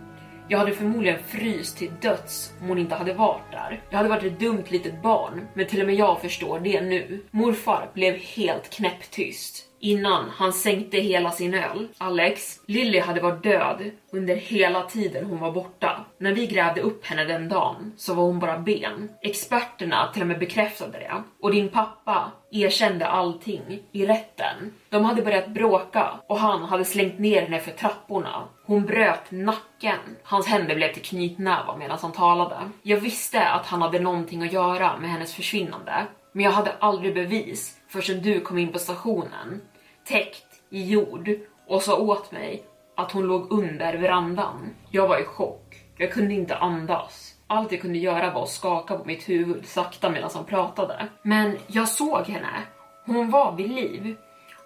Jag 0.48 0.58
hade 0.58 0.72
förmodligen 0.72 1.18
fryst 1.26 1.76
till 1.76 1.90
döds 2.00 2.52
om 2.60 2.68
hon 2.68 2.78
inte 2.78 2.94
hade 2.94 3.14
varit 3.14 3.52
där. 3.52 3.82
Jag 3.90 3.96
hade 3.96 4.08
varit 4.08 4.24
ett 4.24 4.40
dumt 4.40 4.64
litet 4.68 5.02
barn, 5.02 5.48
men 5.54 5.66
till 5.66 5.80
och 5.80 5.86
med 5.86 5.94
jag 5.94 6.20
förstår 6.20 6.60
det 6.60 6.80
nu. 6.80 7.24
Morfar 7.30 7.90
blev 7.94 8.14
helt 8.14 8.70
knäpptyst 8.70 9.64
innan 9.84 10.30
han 10.30 10.52
sänkte 10.52 10.96
hela 10.96 11.30
sin 11.30 11.54
öl. 11.54 11.88
Alex, 11.98 12.60
Lilly 12.66 12.98
hade 13.00 13.20
varit 13.20 13.42
död 13.42 13.90
under 14.12 14.36
hela 14.36 14.82
tiden 14.82 15.24
hon 15.24 15.40
var 15.40 15.52
borta. 15.52 16.04
När 16.18 16.32
vi 16.32 16.46
grävde 16.46 16.80
upp 16.80 17.06
henne 17.06 17.24
den 17.24 17.48
dagen 17.48 17.92
så 17.96 18.14
var 18.14 18.24
hon 18.24 18.38
bara 18.38 18.58
ben. 18.58 19.08
Experterna 19.22 20.10
till 20.12 20.22
och 20.22 20.28
med 20.28 20.38
bekräftade 20.38 20.98
det. 20.98 21.22
Och 21.40 21.52
din 21.52 21.68
pappa 21.68 22.32
erkände 22.50 23.06
allting 23.06 23.82
i 23.92 24.06
rätten. 24.06 24.72
De 24.88 25.04
hade 25.04 25.22
börjat 25.22 25.48
bråka 25.48 26.10
och 26.28 26.38
han 26.38 26.62
hade 26.62 26.84
slängt 26.84 27.18
ner 27.18 27.42
henne 27.42 27.60
för 27.60 27.70
trapporna. 27.70 28.48
Hon 28.66 28.84
bröt 28.84 29.30
nacken. 29.30 29.98
Hans 30.22 30.46
händer 30.46 30.74
blev 30.74 30.92
till 30.92 31.02
knytnävar 31.02 31.76
medan 31.78 31.98
han 32.02 32.12
talade. 32.12 32.56
Jag 32.82 32.96
visste 32.96 33.48
att 33.48 33.66
han 33.66 33.82
hade 33.82 33.98
någonting 33.98 34.42
att 34.42 34.52
göra 34.52 34.96
med 34.96 35.10
hennes 35.10 35.34
försvinnande, 35.34 36.06
men 36.32 36.44
jag 36.44 36.52
hade 36.52 36.72
aldrig 36.78 37.14
bevis 37.14 37.80
förrän 37.88 38.22
du 38.22 38.40
kom 38.40 38.58
in 38.58 38.72
på 38.72 38.78
stationen 38.78 39.60
täckt 40.04 40.46
i 40.70 40.90
jord 40.90 41.30
och 41.66 41.82
sa 41.82 41.98
åt 41.98 42.32
mig 42.32 42.64
att 42.96 43.12
hon 43.12 43.26
låg 43.26 43.52
under 43.52 43.94
verandan. 43.94 44.74
Jag 44.90 45.08
var 45.08 45.18
i 45.18 45.24
chock. 45.24 45.84
Jag 45.96 46.12
kunde 46.12 46.34
inte 46.34 46.56
andas. 46.56 47.34
Allt 47.46 47.72
jag 47.72 47.80
kunde 47.80 47.98
göra 47.98 48.30
var 48.30 48.42
att 48.42 48.48
skaka 48.48 48.98
på 48.98 49.04
mitt 49.04 49.28
huvud 49.28 49.66
sakta 49.66 50.10
medan 50.10 50.30
han 50.34 50.44
pratade. 50.44 51.08
Men 51.22 51.56
jag 51.66 51.88
såg 51.88 52.26
henne. 52.26 52.62
Hon 53.06 53.30
var 53.30 53.52
vid 53.56 53.70
liv. 53.70 54.16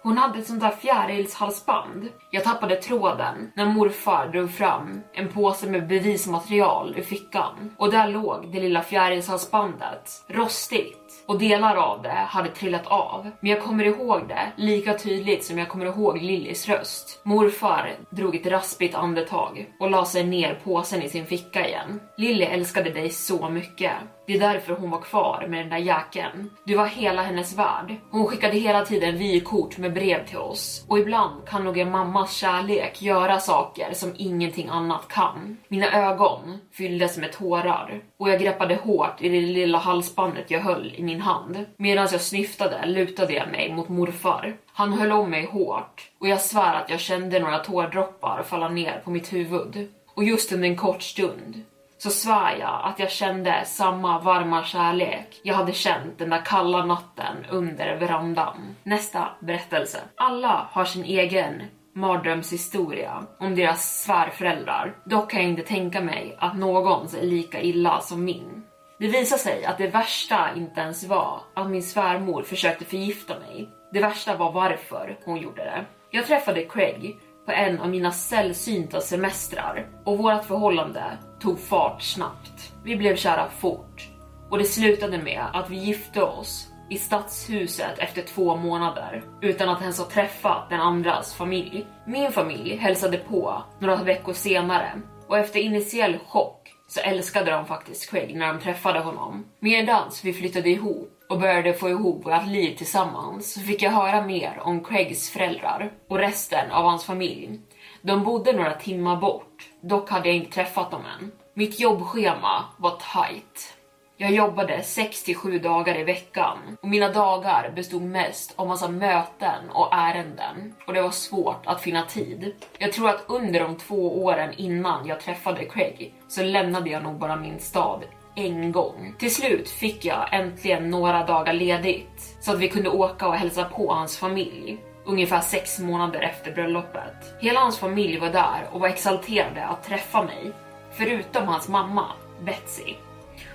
Hon 0.01 0.17
hade 0.17 0.39
ett 0.39 0.47
sånt 0.47 0.59
där 0.61 0.71
fjärilshalsband. 0.71 2.09
Jag 2.31 2.43
tappade 2.43 2.75
tråden 2.75 3.51
när 3.55 3.65
morfar 3.65 4.27
drog 4.27 4.51
fram 4.51 5.01
en 5.13 5.27
påse 5.27 5.69
med 5.69 5.87
bevismaterial 5.87 6.95
ur 6.97 7.01
fickan. 7.01 7.75
Och 7.77 7.91
där 7.91 8.07
låg 8.07 8.51
det 8.51 8.59
lilla 8.59 8.81
fjärilshalsbandet, 8.81 10.25
rostigt. 10.27 11.08
Och 11.25 11.39
delar 11.39 11.75
av 11.75 12.01
det 12.01 12.09
hade 12.09 12.49
trillat 12.49 12.87
av. 12.87 13.31
Men 13.39 13.51
jag 13.51 13.61
kommer 13.61 13.83
ihåg 13.83 14.27
det 14.27 14.51
lika 14.55 14.97
tydligt 14.97 15.43
som 15.43 15.57
jag 15.57 15.69
kommer 15.69 15.85
ihåg 15.85 16.21
Lillys 16.21 16.67
röst. 16.67 17.21
Morfar 17.23 17.95
drog 18.09 18.35
ett 18.35 18.47
raspigt 18.47 18.95
andetag 18.95 19.65
och 19.79 19.89
la 19.89 20.05
sig 20.05 20.23
ner 20.23 20.59
påsen 20.63 21.03
i 21.03 21.09
sin 21.09 21.25
ficka 21.25 21.67
igen. 21.67 21.99
Lilly 22.17 22.45
älskade 22.45 22.89
dig 22.89 23.09
så 23.09 23.49
mycket. 23.49 23.91
Det 24.27 24.35
är 24.35 24.39
därför 24.39 24.73
hon 24.73 24.89
var 24.89 25.01
kvar 25.01 25.45
med 25.49 25.59
den 25.59 25.69
där 25.69 25.77
jäkeln. 25.77 26.49
Du 26.65 26.75
var 26.75 26.85
hela 26.85 27.21
hennes 27.21 27.57
värld. 27.57 27.95
Hon 28.11 28.27
skickade 28.27 28.57
hela 28.57 28.85
tiden 28.85 29.17
vykort 29.17 29.77
med 29.77 29.93
brev 29.93 30.25
till 30.25 30.37
oss. 30.37 30.85
Och 30.87 30.99
ibland 30.99 31.47
kan 31.47 31.63
nog 31.63 31.77
en 31.77 31.91
mammas 31.91 32.35
kärlek 32.35 33.01
göra 33.01 33.39
saker 33.39 33.93
som 33.93 34.13
ingenting 34.17 34.67
annat 34.69 35.07
kan. 35.07 35.57
Mina 35.67 36.09
ögon 36.09 36.57
fylldes 36.71 37.17
med 37.17 37.31
tårar 37.31 38.01
och 38.19 38.29
jag 38.29 38.39
greppade 38.39 38.75
hårt 38.75 39.21
i 39.21 39.29
det 39.29 39.41
lilla 39.41 39.77
halsbandet 39.77 40.51
jag 40.51 40.59
höll 40.59 40.93
i 40.95 40.98
i 40.99 41.03
min 41.03 41.21
hand. 41.21 41.65
Medan 41.77 42.07
jag 42.11 42.21
snyftade 42.21 42.85
lutade 42.85 43.33
jag 43.33 43.51
mig 43.51 43.73
mot 43.73 43.89
morfar. 43.89 44.57
Han 44.73 44.93
höll 44.93 45.11
om 45.11 45.29
mig 45.29 45.45
hårt 45.45 46.09
och 46.19 46.27
jag 46.27 46.41
svär 46.41 46.75
att 46.75 46.89
jag 46.89 46.99
kände 46.99 47.39
några 47.39 47.59
tårdroppar 47.59 48.43
falla 48.43 48.69
ner 48.69 49.01
på 49.03 49.11
mitt 49.11 49.33
huvud. 49.33 49.87
Och 50.15 50.23
just 50.23 50.51
under 50.51 50.67
en 50.67 50.77
kort 50.77 51.01
stund 51.01 51.63
så 51.97 52.09
svär 52.09 52.57
jag 52.59 52.81
att 52.83 52.99
jag 52.99 53.11
kände 53.11 53.65
samma 53.65 54.19
varma 54.19 54.63
kärlek 54.63 55.41
jag 55.43 55.55
hade 55.55 55.73
känt 55.73 56.17
den 56.17 56.29
där 56.29 56.45
kalla 56.45 56.85
natten 56.85 57.45
under 57.49 57.95
verandan. 57.95 58.75
Nästa 58.83 59.27
berättelse. 59.39 59.99
Alla 60.15 60.67
har 60.71 60.85
sin 60.85 61.03
egen 61.03 61.63
mardrömshistoria 61.93 63.23
om 63.39 63.55
deras 63.55 64.03
svärföräldrar. 64.03 64.95
Dock 65.05 65.31
kan 65.31 65.41
jag 65.41 65.49
inte 65.49 65.63
tänka 65.63 66.01
mig 66.01 66.35
att 66.39 66.57
någons 66.57 67.13
är 67.13 67.23
lika 67.23 67.61
illa 67.61 68.01
som 68.01 68.23
min. 68.23 68.58
Det 68.99 69.07
visade 69.07 69.41
sig 69.41 69.65
att 69.65 69.77
det 69.77 69.87
värsta 69.87 70.55
inte 70.55 70.81
ens 70.81 71.03
var 71.03 71.41
att 71.53 71.69
min 71.69 71.83
svärmor 71.83 72.43
försökte 72.43 72.85
förgifta 72.85 73.39
mig. 73.39 73.69
Det 73.93 74.01
värsta 74.01 74.35
var 74.35 74.51
varför 74.51 75.19
hon 75.25 75.37
gjorde 75.37 75.63
det. 75.63 75.85
Jag 76.11 76.27
träffade 76.27 76.65
Craig 76.65 77.17
på 77.45 77.51
en 77.51 77.79
av 77.79 77.89
mina 77.89 78.11
sällsynta 78.11 79.01
semestrar 79.01 79.87
och 80.05 80.17
vårt 80.17 80.45
förhållande 80.45 81.03
tog 81.39 81.59
fart 81.59 82.01
snabbt. 82.01 82.73
Vi 82.83 82.95
blev 82.95 83.15
kära 83.15 83.49
fort 83.49 84.09
och 84.49 84.57
det 84.57 84.65
slutade 84.65 85.17
med 85.17 85.45
att 85.53 85.69
vi 85.69 85.75
gifte 85.75 86.23
oss 86.23 86.67
i 86.89 86.97
stadshuset 86.97 87.99
efter 87.99 88.21
två 88.21 88.55
månader 88.55 89.23
utan 89.41 89.69
att 89.69 89.81
ens 89.81 89.99
ha 89.99 90.05
träffat 90.05 90.69
den 90.69 90.79
andras 90.79 91.35
familj. 91.35 91.87
Min 92.07 92.31
familj 92.31 92.75
hälsade 92.75 93.17
på 93.17 93.63
några 93.79 94.03
veckor 94.03 94.33
senare 94.33 95.01
och 95.27 95.37
efter 95.37 95.59
initiell 95.59 96.17
chock 96.27 96.59
så 96.89 96.99
älskade 96.99 97.51
de 97.51 97.65
faktiskt 97.65 98.09
Craig 98.09 98.35
när 98.35 98.53
de 98.53 98.59
träffade 98.59 98.99
honom. 98.99 99.45
Medans 99.59 100.25
vi 100.25 100.33
flyttade 100.33 100.69
ihop 100.69 101.11
och 101.29 101.39
började 101.39 101.73
få 101.73 101.89
ihop 101.89 102.25
vårt 102.25 102.47
liv 102.47 102.75
tillsammans 102.75 103.53
så 103.53 103.59
fick 103.59 103.81
jag 103.81 103.91
höra 103.91 104.25
mer 104.25 104.59
om 104.63 104.83
Craigs 104.83 105.29
föräldrar 105.29 105.91
och 106.07 106.17
resten 106.17 106.71
av 106.71 106.85
hans 106.85 107.05
familj. 107.05 107.59
De 108.01 108.23
bodde 108.23 108.53
några 108.53 108.73
timmar 108.73 109.15
bort, 109.15 109.69
dock 109.81 110.09
hade 110.09 110.27
jag 110.27 110.35
inte 110.35 110.51
träffat 110.51 110.91
dem 110.91 111.01
än. 111.19 111.31
Mitt 111.53 111.79
jobbschema 111.79 112.65
var 112.77 112.91
tight. 112.91 113.78
Jag 114.21 114.31
jobbade 114.31 114.77
6-7 114.77 115.59
dagar 115.59 115.97
i 115.97 116.03
veckan 116.03 116.57
och 116.81 116.87
mina 116.87 117.09
dagar 117.09 117.71
bestod 117.75 118.01
mest 118.01 118.53
av 118.55 118.67
massa 118.67 118.87
möten 118.87 119.69
och 119.69 119.89
ärenden 119.91 120.73
och 120.87 120.93
det 120.93 121.01
var 121.01 121.11
svårt 121.11 121.65
att 121.65 121.81
finna 121.81 122.05
tid. 122.05 122.53
Jag 122.77 122.93
tror 122.93 123.09
att 123.09 123.25
under 123.27 123.59
de 123.59 123.75
två 123.75 124.23
åren 124.23 124.53
innan 124.57 125.07
jag 125.07 125.19
träffade 125.19 125.65
Craig 125.65 126.13
så 126.27 126.43
lämnade 126.43 126.89
jag 126.89 127.03
nog 127.03 127.19
bara 127.19 127.35
min 127.35 127.59
stad 127.59 128.03
en 128.35 128.71
gång. 128.71 129.15
Till 129.19 129.35
slut 129.35 129.69
fick 129.69 130.05
jag 130.05 130.33
äntligen 130.33 130.89
några 130.89 131.25
dagar 131.25 131.53
ledigt 131.53 132.37
så 132.39 132.51
att 132.51 132.59
vi 132.59 132.69
kunde 132.69 132.89
åka 132.89 133.27
och 133.27 133.35
hälsa 133.35 133.63
på 133.63 133.93
hans 133.93 134.17
familj 134.17 134.77
ungefär 135.05 135.41
sex 135.41 135.79
månader 135.79 136.21
efter 136.21 136.51
bröllopet. 136.51 137.35
Hela 137.41 137.59
hans 137.59 137.79
familj 137.79 138.19
var 138.19 138.29
där 138.29 138.69
och 138.71 138.79
var 138.79 138.87
exalterade 138.87 139.65
att 139.65 139.83
träffa 139.83 140.23
mig, 140.23 140.51
förutom 140.91 141.47
hans 141.47 141.67
mamma, 141.67 142.05
Betsy. 142.45 142.93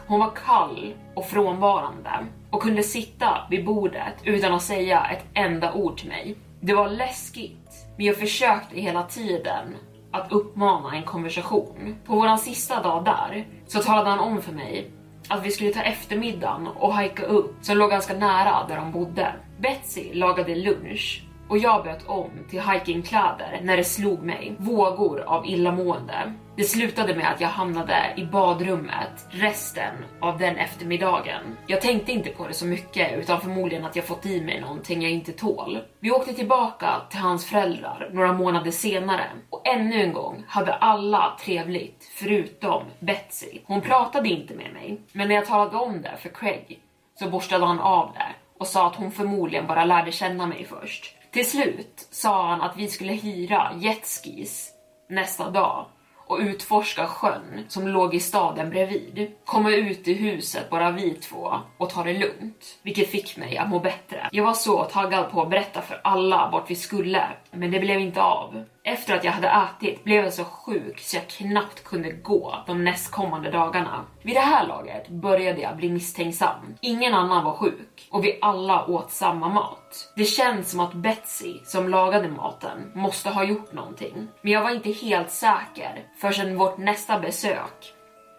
Hon 0.07 0.21
var 0.21 0.31
kall 0.47 0.95
och 1.15 1.27
frånvarande 1.27 2.11
och 2.51 2.63
kunde 2.63 2.83
sitta 2.83 3.47
vid 3.51 3.65
bordet 3.65 4.15
utan 4.25 4.55
att 4.55 4.63
säga 4.63 5.07
ett 5.07 5.25
enda 5.35 5.73
ord 5.73 5.99
till 5.99 6.09
mig. 6.09 6.37
Det 6.61 6.75
var 6.75 6.89
läskigt, 6.89 7.87
men 7.97 8.07
jag 8.07 8.17
försökte 8.17 8.81
hela 8.81 9.03
tiden 9.03 9.77
att 10.13 10.33
uppmana 10.33 10.97
en 10.97 11.03
konversation. 11.03 11.97
På 12.07 12.15
vår 12.15 12.37
sista 12.37 12.83
dag 12.83 13.05
där 13.05 13.47
så 13.67 13.83
talade 13.83 14.11
han 14.11 14.19
om 14.19 14.43
för 14.43 14.53
mig 14.53 14.91
att 15.29 15.47
vi 15.47 15.51
skulle 15.51 15.71
ta 15.73 15.81
eftermiddagen 15.81 16.67
och 16.67 16.95
hajka 16.95 17.23
upp 17.23 17.55
som 17.63 17.77
låg 17.77 17.91
ganska 17.91 18.15
nära 18.15 18.67
där 18.69 18.77
de 18.77 18.93
bodde. 18.93 19.35
Betsy 19.59 20.15
lagade 20.15 20.55
lunch 20.55 21.24
och 21.49 21.59
jag 21.59 21.85
böt 21.85 22.07
om 22.07 22.31
till 22.51 22.63
hikingkläder 22.63 23.61
när 23.63 23.77
det 23.77 23.85
slog 23.85 24.23
mig 24.23 24.57
vågor 24.59 25.21
av 25.21 25.47
illamående. 25.47 26.33
Det 26.57 26.65
slutade 26.65 27.15
med 27.15 27.33
att 27.33 27.41
jag 27.41 27.49
hamnade 27.49 28.15
i 28.17 28.25
badrummet 28.25 29.27
resten 29.31 29.95
av 30.21 30.39
den 30.39 30.57
eftermiddagen. 30.57 31.57
Jag 31.67 31.81
tänkte 31.81 32.13
inte 32.13 32.31
på 32.31 32.49
det 32.49 32.55
så 32.55 32.67
mycket 32.67 33.19
utan 33.19 33.41
förmodligen 33.41 33.85
att 33.85 33.97
jag 33.97 34.05
fått 34.05 34.27
i 34.27 34.41
mig 34.41 34.61
någonting 34.61 35.03
jag 35.03 35.13
inte 35.13 35.33
tål. 35.33 35.79
Vi 36.01 36.11
åkte 36.11 36.33
tillbaka 36.33 36.95
till 37.11 37.21
hans 37.21 37.47
föräldrar 37.47 38.11
några 38.13 38.33
månader 38.33 38.71
senare 38.71 39.25
och 39.51 39.69
ännu 39.69 40.03
en 40.03 40.13
gång 40.13 40.45
hade 40.49 40.75
alla 40.75 41.37
trevligt 41.45 42.11
förutom 42.15 42.83
Betsy. 42.99 43.59
Hon 43.65 43.81
pratade 43.81 44.29
inte 44.29 44.55
med 44.55 44.73
mig, 44.73 45.01
men 45.13 45.29
när 45.29 45.35
jag 45.35 45.47
talade 45.47 45.77
om 45.77 46.03
det 46.03 46.17
för 46.19 46.29
Craig 46.29 46.79
så 47.19 47.31
borstade 47.31 47.67
han 47.67 47.81
av 47.81 48.13
det 48.15 48.27
och 48.59 48.67
sa 48.67 48.87
att 48.87 48.97
hon 48.97 49.13
förmodligen 49.13 49.67
bara 49.67 49.85
lärde 49.85 50.13
känna 50.13 50.47
mig 50.47 50.67
först. 50.71 51.17
Till 51.35 51.51
slut 51.51 52.09
sa 52.11 52.49
han 52.49 52.61
att 52.61 52.77
vi 52.77 52.89
skulle 52.89 53.13
hyra 53.13 53.71
jetskis 53.79 54.73
nästa 55.09 55.51
dag 55.51 55.87
och 56.27 56.39
utforska 56.39 57.07
sjön 57.07 57.65
som 57.69 57.89
låg 57.89 58.15
i 58.15 58.21
staden 58.21 58.71
bredvid. 58.71 59.31
Komma 59.45 59.71
ut 59.71 60.09
i 60.09 60.15
huset 60.15 60.71
bara 60.71 60.91
vi 60.91 61.11
två 61.11 61.53
och 61.79 61.91
ta 61.91 62.05
det 62.05 62.13
lugnt, 62.13 62.79
vilket 62.83 63.09
fick 63.09 63.37
mig 63.37 63.59
att 63.59 63.69
må 63.69 63.81
bättre. 63.81 64.29
Jag 64.33 64.45
var 64.45 64.55
så 64.55 64.85
taggad 64.85 65.31
på 65.31 65.43
att 65.43 65.51
berätta 65.51 65.83
för 65.83 66.01
alla 66.05 66.51
vart 66.53 66.71
vi 66.71 66.75
skulle, 66.75 67.27
men 67.57 67.71
det 67.71 67.81
blev 67.81 68.01
inte 68.01 68.23
av. 68.23 68.65
Efter 68.83 69.17
att 69.17 69.25
jag 69.25 69.33
hade 69.33 69.49
ätit 69.49 70.05
blev 70.05 70.25
jag 70.25 70.33
så 70.33 70.45
sjuk 70.45 71.01
så 71.01 71.17
jag 71.17 71.29
knappt 71.29 71.85
kunde 71.85 72.11
gå 72.11 72.55
de 72.67 72.85
nästkommande 72.85 73.51
dagarna. 73.51 74.05
Vid 74.23 74.37
det 74.37 74.41
här 74.41 74.67
laget 74.67 75.09
började 75.09 75.61
jag 75.61 75.77
bli 75.77 75.91
misstänksam. 75.91 76.75
Ingen 76.81 77.15
annan 77.15 77.45
var 77.45 77.53
sjuk 77.53 78.09
och 78.11 78.25
vi 78.25 78.39
alla 78.43 78.87
åt 78.87 79.11
samma 79.11 79.49
mat. 79.49 80.13
Det 80.17 80.25
känns 80.25 80.71
som 80.71 80.81
att 80.81 80.95
Betsy, 80.95 81.59
som 81.65 81.89
lagade 81.89 82.29
maten, 82.29 82.93
måste 82.95 83.31
ha 83.31 83.45
gjort 83.45 83.73
någonting. 83.73 84.29
Men 84.43 84.53
jag 84.53 84.63
var 84.63 84.71
inte 84.71 84.91
helt 84.91 85.31
säker 85.31 86.03
förrän 86.21 86.59
vårt 86.59 86.79
nästa 86.79 87.21
besök 87.21 87.94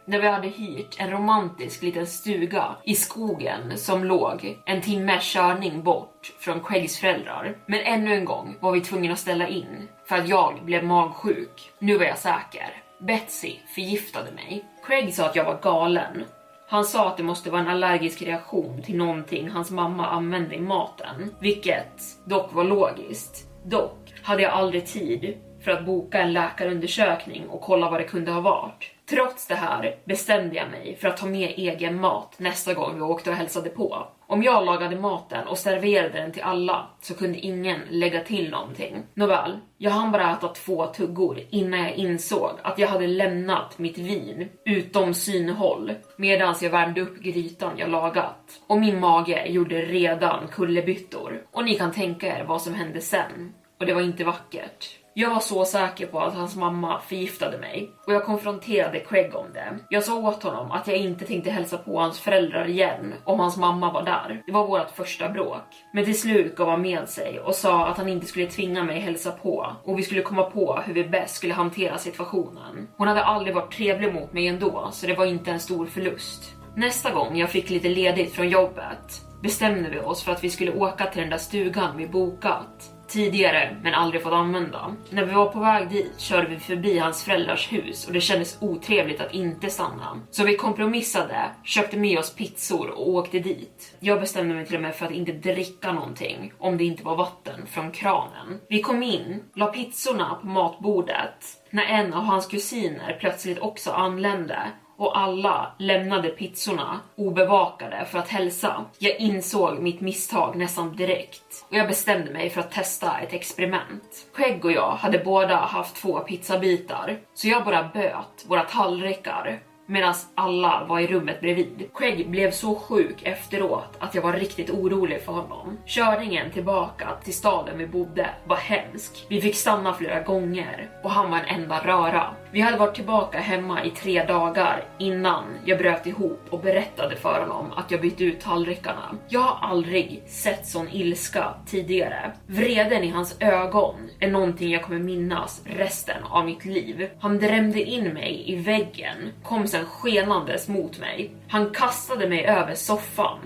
när 0.06 0.20
vi 0.20 0.28
hade 0.28 0.48
hyrt 0.48 0.96
en 1.00 1.12
romantisk 1.12 1.82
liten 1.82 2.08
stuga 2.08 2.76
i 2.84 2.96
skogen 2.96 3.78
som 3.78 4.04
låg 4.04 4.58
en 4.66 4.82
timmes 4.82 5.34
körning 5.34 5.84
bort 5.84 6.34
från 6.40 6.64
Craigs 6.64 7.00
föräldrar. 7.00 7.58
Men 7.66 7.80
ännu 7.80 8.14
en 8.14 8.26
gång 8.26 8.56
var 8.60 8.72
vi 8.72 8.82
tvungna 8.82 9.14
att 9.14 9.20
ställa 9.20 9.48
in 9.48 9.88
för 10.06 10.16
att 10.16 10.30
jag 10.30 10.66
blev 10.66 10.84
magsjuk. 10.84 11.72
Nu 11.80 11.98
var 11.98 12.06
jag 12.06 12.18
säker. 12.18 12.82
Betsy 13.00 13.56
förgiftade 13.76 14.32
mig. 14.32 14.66
Craig 14.86 15.14
sa 15.14 15.26
att 15.26 15.36
jag 15.36 15.46
var 15.46 15.60
galen. 15.62 16.24
Han 16.68 16.86
sa 16.86 17.08
att 17.08 17.18
det 17.18 17.24
måste 17.24 17.52
vara 17.52 17.62
en 17.62 17.68
allergisk 17.68 18.22
reaktion 18.22 18.82
till 18.82 18.98
någonting 18.98 19.50
hans 19.50 19.72
mamma 19.72 20.08
använde 20.08 20.56
i 20.56 20.60
maten, 20.60 21.36
vilket 21.40 22.02
dock 22.26 22.54
var 22.54 22.64
logiskt. 22.64 23.48
Dock 23.66 24.14
hade 24.24 24.42
jag 24.42 24.52
aldrig 24.52 24.86
tid 24.86 25.38
för 25.64 25.72
att 25.72 25.86
boka 25.86 26.20
en 26.20 26.34
läkarundersökning 26.34 27.48
och 27.50 27.62
kolla 27.62 27.90
vad 27.90 28.00
det 28.00 28.04
kunde 28.04 28.32
ha 28.32 28.42
varit. 28.42 28.95
Trots 29.10 29.48
det 29.48 29.56
här 29.56 29.96
bestämde 30.06 30.56
jag 30.56 30.72
mig 30.72 30.98
för 31.02 31.08
att 31.08 31.18
ta 31.18 31.26
med 31.26 31.54
egen 31.58 32.02
mat 32.02 32.36
nästa 32.38 32.74
gång 32.74 32.96
vi 32.96 33.02
åkte 33.02 33.30
och 33.30 33.36
hälsade 33.36 33.70
på. 33.70 34.08
Om 34.28 34.44
jag 34.44 34.66
lagade 34.66 35.00
maten 35.00 35.48
och 35.48 35.58
serverade 35.58 36.20
den 36.20 36.32
till 36.32 36.44
alla 36.44 36.88
så 37.02 37.14
kunde 37.14 37.40
ingen 37.40 37.80
lägga 37.90 38.24
till 38.24 38.50
någonting. 38.50 39.04
Nåväl, 39.14 39.60
jag 39.78 39.92
hann 39.92 40.12
bara 40.12 40.32
äta 40.32 40.48
två 40.48 40.86
tuggor 40.86 41.40
innan 41.50 41.80
jag 41.80 41.96
insåg 41.96 42.52
att 42.62 42.80
jag 42.80 42.88
hade 42.88 43.08
lämnat 43.08 43.78
mitt 43.80 43.98
vin 43.98 44.50
utom 44.66 45.14
synhåll 45.14 45.94
medan 46.18 46.56
jag 46.62 46.70
värmde 46.70 47.02
upp 47.02 47.20
grytan 47.20 47.78
jag 47.78 47.90
lagat. 47.90 48.62
Och 48.68 48.80
min 48.80 49.00
mage 49.00 49.48
gjorde 49.48 49.82
redan 49.82 50.48
kullerbyttor. 50.48 51.46
Och 51.52 51.66
ni 51.66 51.76
kan 51.76 51.92
tänka 51.92 52.40
er 52.40 52.44
vad 52.44 52.62
som 52.62 52.74
hände 52.74 53.02
sen. 53.02 53.54
Och 53.80 53.86
det 53.86 53.94
var 53.94 54.02
inte 54.02 54.24
vackert. 54.24 55.05
Jag 55.18 55.30
var 55.30 55.40
så 55.40 55.66
säker 55.66 56.08
på 56.08 56.20
att 56.20 56.34
hans 56.34 56.56
mamma 56.56 57.00
förgiftade 57.00 57.58
mig 57.58 57.92
och 58.08 58.14
jag 58.14 58.26
konfronterade 58.26 59.00
Craig 59.00 59.36
om 59.36 59.46
det. 59.54 59.78
Jag 59.90 60.04
sa 60.04 60.16
åt 60.16 60.44
honom 60.44 60.72
att 60.72 60.88
jag 60.88 60.98
inte 60.98 61.26
tänkte 61.26 61.50
hälsa 61.50 61.78
på 61.78 62.00
hans 62.00 62.20
föräldrar 62.20 62.70
igen 62.70 63.14
om 63.24 63.40
hans 63.40 63.58
mamma 63.58 63.92
var 63.92 64.04
där. 64.04 64.44
Det 64.46 64.52
var 64.52 64.68
vårt 64.68 64.92
första 64.92 65.30
bråk. 65.30 65.64
Men 65.94 66.06
till 66.06 66.20
slut 66.20 66.56
gav 66.56 66.70
han 66.70 66.82
med 66.82 67.10
sig 67.10 67.40
och 67.40 67.56
sa 67.56 67.88
att 67.88 67.98
han 67.98 68.10
inte 68.10 68.26
skulle 68.26 68.48
tvinga 68.48 68.84
mig 68.84 69.00
hälsa 69.00 69.32
på 69.32 69.76
och 69.84 70.00
vi 70.00 70.04
skulle 70.04 70.22
komma 70.22 70.44
på 70.44 70.82
hur 70.86 70.94
vi 70.94 71.04
bäst 71.04 71.36
skulle 71.36 71.54
hantera 71.54 71.98
situationen. 71.98 72.88
Hon 72.98 73.08
hade 73.08 73.24
aldrig 73.24 73.56
varit 73.56 73.74
trevlig 73.74 74.14
mot 74.14 74.34
mig 74.34 74.48
ändå 74.48 74.90
så 74.92 75.08
det 75.08 75.14
var 75.14 75.26
inte 75.26 75.52
en 75.52 75.60
stor 75.60 75.86
förlust. 75.86 76.56
Nästa 76.76 77.12
gång 77.14 77.38
jag 77.38 77.50
fick 77.50 77.70
lite 77.70 77.90
ledigt 77.90 78.34
från 78.34 78.50
jobbet 78.50 79.22
bestämde 79.44 79.90
vi 79.90 80.00
oss 80.00 80.24
för 80.24 80.32
att 80.32 80.44
vi 80.44 80.50
skulle 80.50 80.72
åka 80.72 81.06
till 81.06 81.22
den 81.22 81.30
där 81.30 81.38
stugan 81.38 81.98
vi 81.98 82.08
bokat 82.08 82.95
tidigare 83.08 83.78
men 83.84 83.94
aldrig 83.94 84.24
fått 84.24 84.34
använda. 84.34 84.96
När 85.10 85.26
vi 85.26 85.34
var 85.34 85.46
på 85.46 85.60
väg 85.60 85.90
dit 85.90 86.20
körde 86.20 86.48
vi 86.48 86.60
förbi 86.60 86.98
hans 86.98 87.24
föräldrars 87.24 87.72
hus 87.72 88.08
och 88.08 88.14
det 88.14 88.22
kändes 88.22 88.58
otrevligt 88.62 89.22
att 89.22 89.34
inte 89.34 89.70
stanna. 89.70 90.20
Så 90.32 90.44
vi 90.44 90.58
kompromissade, 90.58 91.52
köpte 91.64 91.98
med 91.98 92.20
oss 92.20 92.36
pizzor 92.36 92.90
och 92.90 93.10
åkte 93.10 93.40
dit. 93.40 93.96
Jag 94.00 94.20
bestämde 94.20 94.56
mig 94.56 94.66
till 94.66 94.76
och 94.76 94.82
med 94.82 94.96
för 94.96 95.06
att 95.06 95.12
inte 95.12 95.32
dricka 95.32 95.92
någonting 95.92 96.54
om 96.58 96.78
det 96.78 96.84
inte 96.84 97.04
var 97.04 97.16
vatten 97.16 97.66
från 97.68 97.92
kranen. 97.92 98.60
Vi 98.70 98.82
kom 98.82 99.04
in, 99.04 99.44
la 99.56 99.66
pizzorna 99.66 100.36
på 100.42 100.48
matbordet 100.48 101.62
när 101.70 101.86
en 101.86 102.14
av 102.14 102.24
hans 102.24 102.48
kusiner 102.48 103.18
plötsligt 103.20 103.60
också 103.60 103.92
anlände 103.92 104.58
och 104.98 105.18
alla 105.18 105.72
lämnade 105.78 106.30
pizzorna 106.30 107.00
obevakade 107.16 108.06
för 108.06 108.20
att 108.20 108.28
hälsa. 108.28 108.86
Jag 109.00 109.20
insåg 109.20 109.80
mitt 109.80 110.02
misstag 110.02 110.56
nästan 110.56 110.96
direkt 110.96 111.66
och 111.70 111.76
jag 111.76 111.88
bestämde 111.88 112.32
mig 112.32 112.50
för 112.50 112.60
att 112.60 112.72
testa 112.72 113.18
ett 113.18 113.34
experiment. 113.34 114.28
Craig 114.36 114.66
och 114.66 114.72
jag 114.72 114.92
hade 114.92 115.20
båda 115.20 115.56
haft 115.56 115.96
två 115.96 116.20
pizzabitar, 116.20 117.18
så 117.34 117.48
jag 117.48 117.66
bara 117.66 117.90
böt 117.94 118.46
våra 118.48 118.64
tallrikar 118.64 119.60
medan 119.86 120.14
alla 120.36 120.86
var 120.86 121.00
i 121.00 121.08
rummet 121.08 121.42
bredvid. 121.42 121.90
Craig 121.96 122.30
blev 122.30 122.52
så 122.52 122.76
sjuk 122.76 123.24
efteråt 123.24 123.98
att 124.00 124.16
jag 124.16 124.22
var 124.22 124.34
riktigt 124.34 124.70
orolig 124.70 125.22
för 125.22 125.32
honom. 125.32 125.78
Körningen 125.86 126.52
tillbaka 126.52 127.08
till 127.24 127.34
staden 127.34 127.78
vi 127.78 127.88
bodde 127.88 128.30
var 128.46 128.56
hemsk. 128.56 129.26
Vi 129.30 129.42
fick 129.42 129.56
stanna 129.56 129.94
flera 129.94 130.22
gånger 130.22 130.90
och 131.04 131.12
han 131.12 131.32
var 131.32 131.38
en 131.38 131.62
enda 131.62 131.80
röra. 131.80 132.36
Vi 132.56 132.62
hade 132.62 132.78
varit 132.78 132.96
tillbaka 132.96 133.40
hemma 133.40 133.84
i 133.84 133.90
tre 133.90 134.26
dagar 134.26 134.86
innan 134.98 135.44
jag 135.66 135.78
bröt 135.78 136.06
ihop 136.08 136.42
och 136.50 136.60
berättade 136.62 137.16
för 137.16 137.40
honom 137.40 137.72
att 137.76 137.92
jag 137.92 138.02
bytt 138.02 138.22
ut 138.22 138.40
tallrikarna. 138.40 139.16
Jag 139.28 139.42
har 139.42 139.70
aldrig 139.70 140.24
sett 140.28 140.68
sån 140.68 140.90
ilska 140.90 141.54
tidigare. 141.66 142.32
Vreden 142.48 143.04
i 143.04 143.10
hans 143.10 143.38
ögon 143.40 143.96
är 144.20 144.32
någonting 144.32 144.72
jag 144.72 144.84
kommer 144.84 145.00
minnas 145.00 145.62
resten 145.66 146.24
av 146.24 146.46
mitt 146.46 146.66
liv. 146.66 147.10
Han 147.20 147.40
drämde 147.40 147.82
in 147.82 148.14
mig 148.14 148.44
i 148.46 148.56
väggen, 148.56 149.32
kom 149.44 149.68
sen 149.68 149.86
skenandes 149.86 150.68
mot 150.68 151.00
mig. 151.00 151.36
Han 151.48 151.70
kastade 151.70 152.30
mig 152.30 152.46
över 152.46 152.76
soffan, 152.76 153.40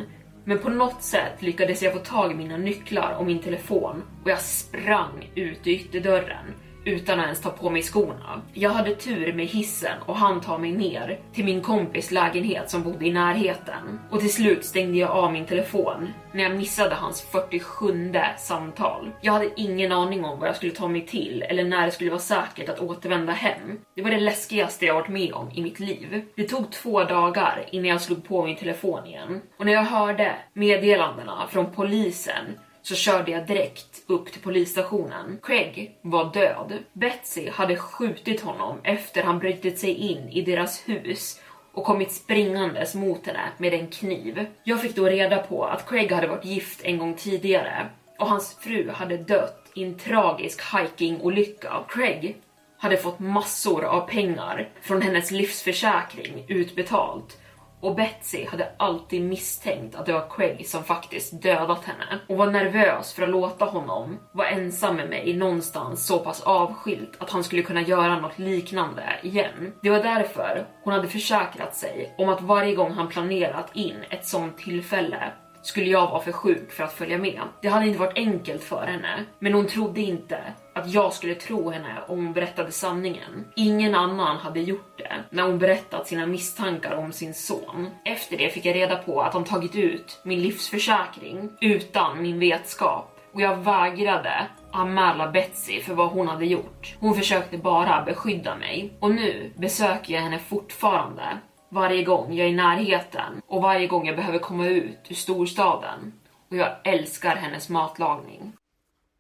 men 0.46 0.60
på 0.60 0.70
något 0.70 1.04
sätt 1.04 1.42
lyckades 1.42 1.82
jag 1.82 1.94
få 1.94 2.00
tag 2.00 2.32
i 2.32 2.36
mina 2.36 2.58
nycklar 2.58 3.16
och 3.20 3.26
min 3.26 3.40
telefon 3.40 4.04
och 4.24 4.30
jag 4.30 4.42
sprang 4.42 5.32
ut 5.36 5.68
i 5.68 5.72
ytterdörren 5.72 6.54
utan 6.86 7.20
att 7.20 7.26
ens 7.26 7.42
ta 7.42 7.50
på 7.50 7.70
mig 7.70 7.82
skorna. 7.82 8.42
Jag 8.54 8.70
hade 8.70 8.96
tur 8.96 9.34
med 9.34 9.46
hissen 9.46 10.02
och 10.06 10.16
han 10.16 10.42
tar 10.42 10.58
mig 10.58 10.72
ner 10.72 11.20
till 11.34 11.46
min 11.46 11.62
kompis 11.62 12.12
lägenhet 12.12 12.70
som 12.70 12.84
bodde 12.84 13.06
i 13.06 13.12
närheten. 13.12 14.00
Och 14.10 14.20
till 14.20 14.34
slut 14.34 14.66
stängde 14.66 14.98
jag 14.98 15.12
av 15.12 15.34
min 15.34 15.46
telefon 15.46 16.14
när 16.32 16.44
jag 16.44 16.56
missade 16.56 16.96
hans 16.96 17.22
47 17.22 18.14
samtal. 18.38 19.12
Jag 19.22 19.34
hade 19.34 19.50
ingen 19.56 19.92
aning 19.92 20.26
om 20.26 20.40
vad 20.40 20.48
jag 20.48 20.56
skulle 20.56 20.72
ta 20.72 20.88
mig 20.88 21.06
till 21.06 21.42
eller 21.42 21.64
när 21.64 21.86
det 21.86 21.92
skulle 21.92 22.10
vara 22.10 22.20
säkert 22.20 22.70
att 22.70 22.80
återvända 22.80 23.34
hem. 23.34 23.80
Det 23.96 24.02
var 24.02 24.12
det 24.12 24.20
läskigaste 24.20 24.86
jag 24.86 24.94
varit 24.94 25.10
med 25.10 25.34
om 25.34 25.52
i 25.54 25.62
mitt 25.62 25.80
liv. 25.80 26.26
Det 26.36 26.44
tog 26.44 26.72
två 26.72 27.04
dagar 27.04 27.66
innan 27.72 27.86
jag 27.86 28.02
slog 28.02 28.28
på 28.28 28.46
min 28.46 28.56
telefon 28.56 29.06
igen 29.06 29.42
och 29.58 29.66
när 29.66 29.74
jag 29.74 29.84
hörde 29.84 30.36
meddelandena 30.54 31.48
från 31.50 31.72
polisen 31.72 32.46
så 32.90 32.96
körde 32.96 33.32
jag 33.32 33.48
direkt 33.48 34.02
upp 34.08 34.32
till 34.32 34.42
polisstationen. 34.42 35.40
Craig 35.44 35.98
var 36.02 36.34
död. 36.34 36.74
Betsy 36.94 37.50
hade 37.50 37.76
skjutit 37.76 38.42
honom 38.42 38.78
efter 38.84 39.24
han 39.24 39.40
brutit 39.40 39.80
sig 39.80 39.94
in 39.94 40.30
i 40.30 40.42
deras 40.42 40.90
hus 40.90 41.42
och 41.74 41.86
kommit 41.86 42.12
springandes 42.12 42.96
mot 42.96 43.26
henne 43.26 43.50
med 43.58 43.74
en 43.74 43.88
kniv. 43.88 44.46
Jag 44.64 44.82
fick 44.82 44.96
då 44.96 45.06
reda 45.06 45.38
på 45.38 45.66
att 45.66 45.90
Craig 45.90 46.12
hade 46.12 46.28
varit 46.28 46.46
gift 46.46 46.82
en 46.84 46.98
gång 46.98 47.14
tidigare 47.14 47.90
och 48.20 48.28
hans 48.28 48.58
fru 48.60 48.90
hade 48.90 49.18
dött 49.18 49.72
i 49.76 49.84
en 49.84 49.98
tragisk 49.98 50.62
hikingolycka. 50.74 51.84
Craig 51.90 52.38
hade 52.78 52.98
fått 52.98 53.20
massor 53.20 53.84
av 53.84 54.08
pengar 54.08 54.70
från 54.82 55.02
hennes 55.02 55.32
livsförsäkring 55.32 56.46
utbetalt 56.48 57.38
och 57.82 57.96
Betsy 57.96 58.46
hade 58.46 58.72
alltid 58.78 59.22
misstänkt 59.22 59.96
att 59.96 60.06
det 60.06 60.14
var 60.14 60.30
Craig 60.30 60.68
som 60.68 60.84
faktiskt 60.84 61.42
dödat 61.42 61.86
henne 61.86 62.20
och 62.28 62.38
var 62.38 62.52
nervös 62.52 63.14
för 63.14 63.24
att 63.24 63.30
låta 63.30 63.66
honom 63.66 64.20
vara 64.32 64.50
ensam 64.50 64.96
med 64.96 65.10
mig 65.10 65.38
någonstans 65.38 66.06
så 66.06 66.20
pass 66.20 66.42
avskilt 66.42 67.18
att 67.20 67.30
han 67.30 67.44
skulle 67.44 67.62
kunna 67.62 67.82
göra 67.82 68.20
något 68.20 68.40
liknande 68.40 69.04
igen. 69.24 69.74
Det 69.82 69.90
var 69.90 70.04
därför 70.04 70.68
hon 70.84 70.94
hade 70.94 71.08
försäkrat 71.08 71.76
sig 71.76 72.16
om 72.18 72.30
att 72.30 72.42
varje 72.42 72.76
gång 72.76 72.92
han 72.92 73.08
planerat 73.08 73.76
in 73.76 74.04
ett 74.10 74.26
sånt 74.26 74.58
tillfälle 74.58 75.32
skulle 75.62 75.90
jag 75.90 76.08
vara 76.08 76.22
för 76.22 76.32
sjuk 76.32 76.72
för 76.72 76.84
att 76.84 76.94
följa 76.94 77.18
med. 77.18 77.42
Det 77.62 77.68
hade 77.68 77.88
inte 77.88 78.00
varit 78.00 78.18
enkelt 78.18 78.64
för 78.64 78.86
henne, 78.86 79.26
men 79.40 79.54
hon 79.54 79.68
trodde 79.68 80.02
inte 80.02 80.40
att 80.80 80.94
jag 80.94 81.14
skulle 81.14 81.36
tro 81.36 81.70
henne 81.70 81.96
om 82.08 82.26
hon 82.26 82.34
berättade 82.34 82.72
sanningen. 82.72 83.46
Ingen 83.56 83.96
annan 83.96 84.38
hade 84.38 84.60
gjort 84.60 84.98
det 84.98 85.24
när 85.30 85.44
hon 85.44 85.60
berättat 85.60 86.08
sina 86.08 86.26
misstankar 86.26 86.96
om 86.96 87.12
sin 87.12 87.34
son. 87.34 87.90
Efter 88.06 88.38
det 88.38 88.50
fick 88.50 88.66
jag 88.66 88.76
reda 88.76 88.96
på 88.96 89.22
att 89.22 89.34
de 89.34 89.44
tagit 89.44 89.76
ut 89.76 90.22
min 90.24 90.42
livsförsäkring 90.42 91.50
utan 91.62 92.22
min 92.22 92.40
vetskap 92.40 93.20
och 93.34 93.42
jag 93.42 93.58
vägrade 93.58 94.48
anmäla 94.72 95.28
Betsy 95.32 95.82
för 95.82 95.94
vad 95.94 96.10
hon 96.10 96.28
hade 96.28 96.46
gjort. 96.46 96.96
Hon 97.00 97.16
försökte 97.16 97.58
bara 97.58 98.02
beskydda 98.02 98.56
mig 98.56 98.94
och 99.00 99.12
nu 99.12 99.54
besöker 99.58 100.14
jag 100.14 100.22
henne 100.22 100.40
fortfarande 100.40 101.38
varje 101.70 102.04
gång 102.04 102.34
jag 102.34 102.48
är 102.48 102.52
i 102.52 102.56
närheten 102.56 103.42
och 103.48 103.62
varje 103.62 103.88
gång 103.88 104.08
jag 104.08 104.16
behöver 104.16 104.40
komma 104.40 104.68
ut 104.68 105.00
ur 105.10 105.16
storstaden. 105.16 106.14
Och 106.50 106.58
jag 106.58 106.70
älskar 106.84 107.36
hennes 107.36 107.70
matlagning. 107.70 108.54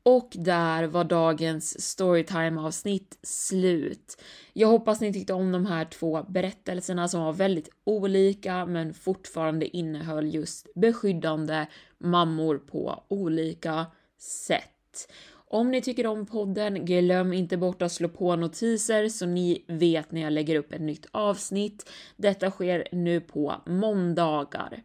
Och 0.03 0.29
där 0.33 0.83
var 0.83 1.03
dagens 1.03 1.81
storytime 1.81 2.61
avsnitt 2.61 3.17
slut. 3.23 4.21
Jag 4.53 4.67
hoppas 4.67 5.01
ni 5.01 5.13
tyckte 5.13 5.33
om 5.33 5.51
de 5.51 5.65
här 5.65 5.85
två 5.85 6.23
berättelserna 6.23 7.07
som 7.07 7.21
var 7.21 7.33
väldigt 7.33 7.69
olika 7.83 8.65
men 8.65 8.93
fortfarande 8.93 9.77
innehöll 9.77 10.33
just 10.33 10.73
beskyddande 10.75 11.65
mammor 11.97 12.57
på 12.57 13.03
olika 13.07 13.85
sätt. 14.19 15.09
Om 15.51 15.71
ni 15.71 15.81
tycker 15.81 16.07
om 16.07 16.25
podden, 16.25 16.85
glöm 16.85 17.33
inte 17.33 17.57
bort 17.57 17.81
att 17.81 17.91
slå 17.91 18.09
på 18.09 18.35
notiser 18.35 19.09
så 19.09 19.25
ni 19.25 19.65
vet 19.67 20.11
när 20.11 20.21
jag 20.21 20.33
lägger 20.33 20.55
upp 20.55 20.73
ett 20.73 20.81
nytt 20.81 21.05
avsnitt. 21.11 21.89
Detta 22.17 22.51
sker 22.51 22.87
nu 22.91 23.21
på 23.21 23.55
måndagar. 23.65 24.83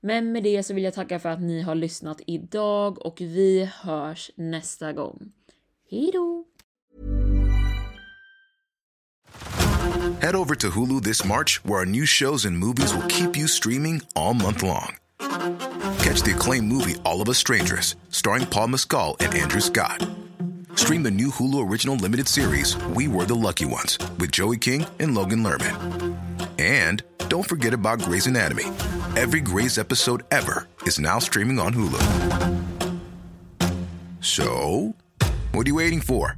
Men 0.00 0.32
med 0.32 0.42
det 0.42 0.62
så 0.62 0.74
vill 0.74 0.84
jag 0.84 0.94
tacka 0.94 1.18
för 1.18 1.28
att 1.28 1.40
ni 1.40 1.62
har 1.62 1.74
lyssnat 1.74 2.20
idag 2.26 3.06
och 3.06 3.20
vi 3.20 3.70
hörs 3.82 4.30
nästa 4.34 4.92
gång. 4.92 5.32
Hejdå! 5.90 6.44
Head 10.20 10.34
over 10.34 10.54
to 10.54 10.68
Hulu 10.68 11.00
this 11.00 11.24
March 11.24 11.60
where 11.64 11.78
our 11.78 11.86
new 11.86 12.06
shows 12.06 12.44
and 12.44 12.58
movies 12.58 12.94
will 12.94 13.08
keep 13.08 13.36
you 13.36 13.48
streaming 13.48 14.02
all 14.14 14.34
month 14.34 14.62
long. 14.62 14.96
Catch 15.98 16.22
the 16.22 16.32
acclaimed 16.34 16.68
movie 16.68 16.96
All 17.04 17.22
of 17.22 17.28
Us 17.28 17.38
Strangers 17.38 17.96
starring 18.10 18.46
Paul 18.46 18.68
Mescal 18.68 19.16
and 19.20 19.34
Andrew 19.34 19.60
Scott. 19.60 20.06
Stream 20.74 21.02
the 21.02 21.10
new 21.10 21.30
Hulu 21.30 21.70
original 21.70 21.96
limited 21.96 22.28
series 22.28 22.76
We 22.96 23.08
Were 23.08 23.24
the 23.24 23.34
Lucky 23.34 23.66
Ones 23.66 23.98
with 24.18 24.30
Joey 24.32 24.58
King 24.58 24.86
and 24.98 25.14
Logan 25.14 25.42
Lerman. 25.42 25.76
And 26.58 27.02
don't 27.28 27.48
forget 27.48 27.74
about 27.74 28.02
Grey's 28.02 28.26
Anatomy. 28.26 28.64
Every 29.16 29.40
Grey's 29.40 29.76
episode 29.76 30.22
ever 30.30 30.68
is 30.86 30.98
now 31.00 31.18
streaming 31.18 31.58
on 31.58 31.74
Hulu. 31.74 32.00
So, 34.20 34.94
what 35.52 35.66
are 35.66 35.70
you 35.70 35.74
waiting 35.74 36.00
for? 36.00 36.36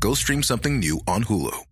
Go 0.00 0.14
stream 0.14 0.42
something 0.42 0.78
new 0.80 1.00
on 1.06 1.24
Hulu. 1.24 1.67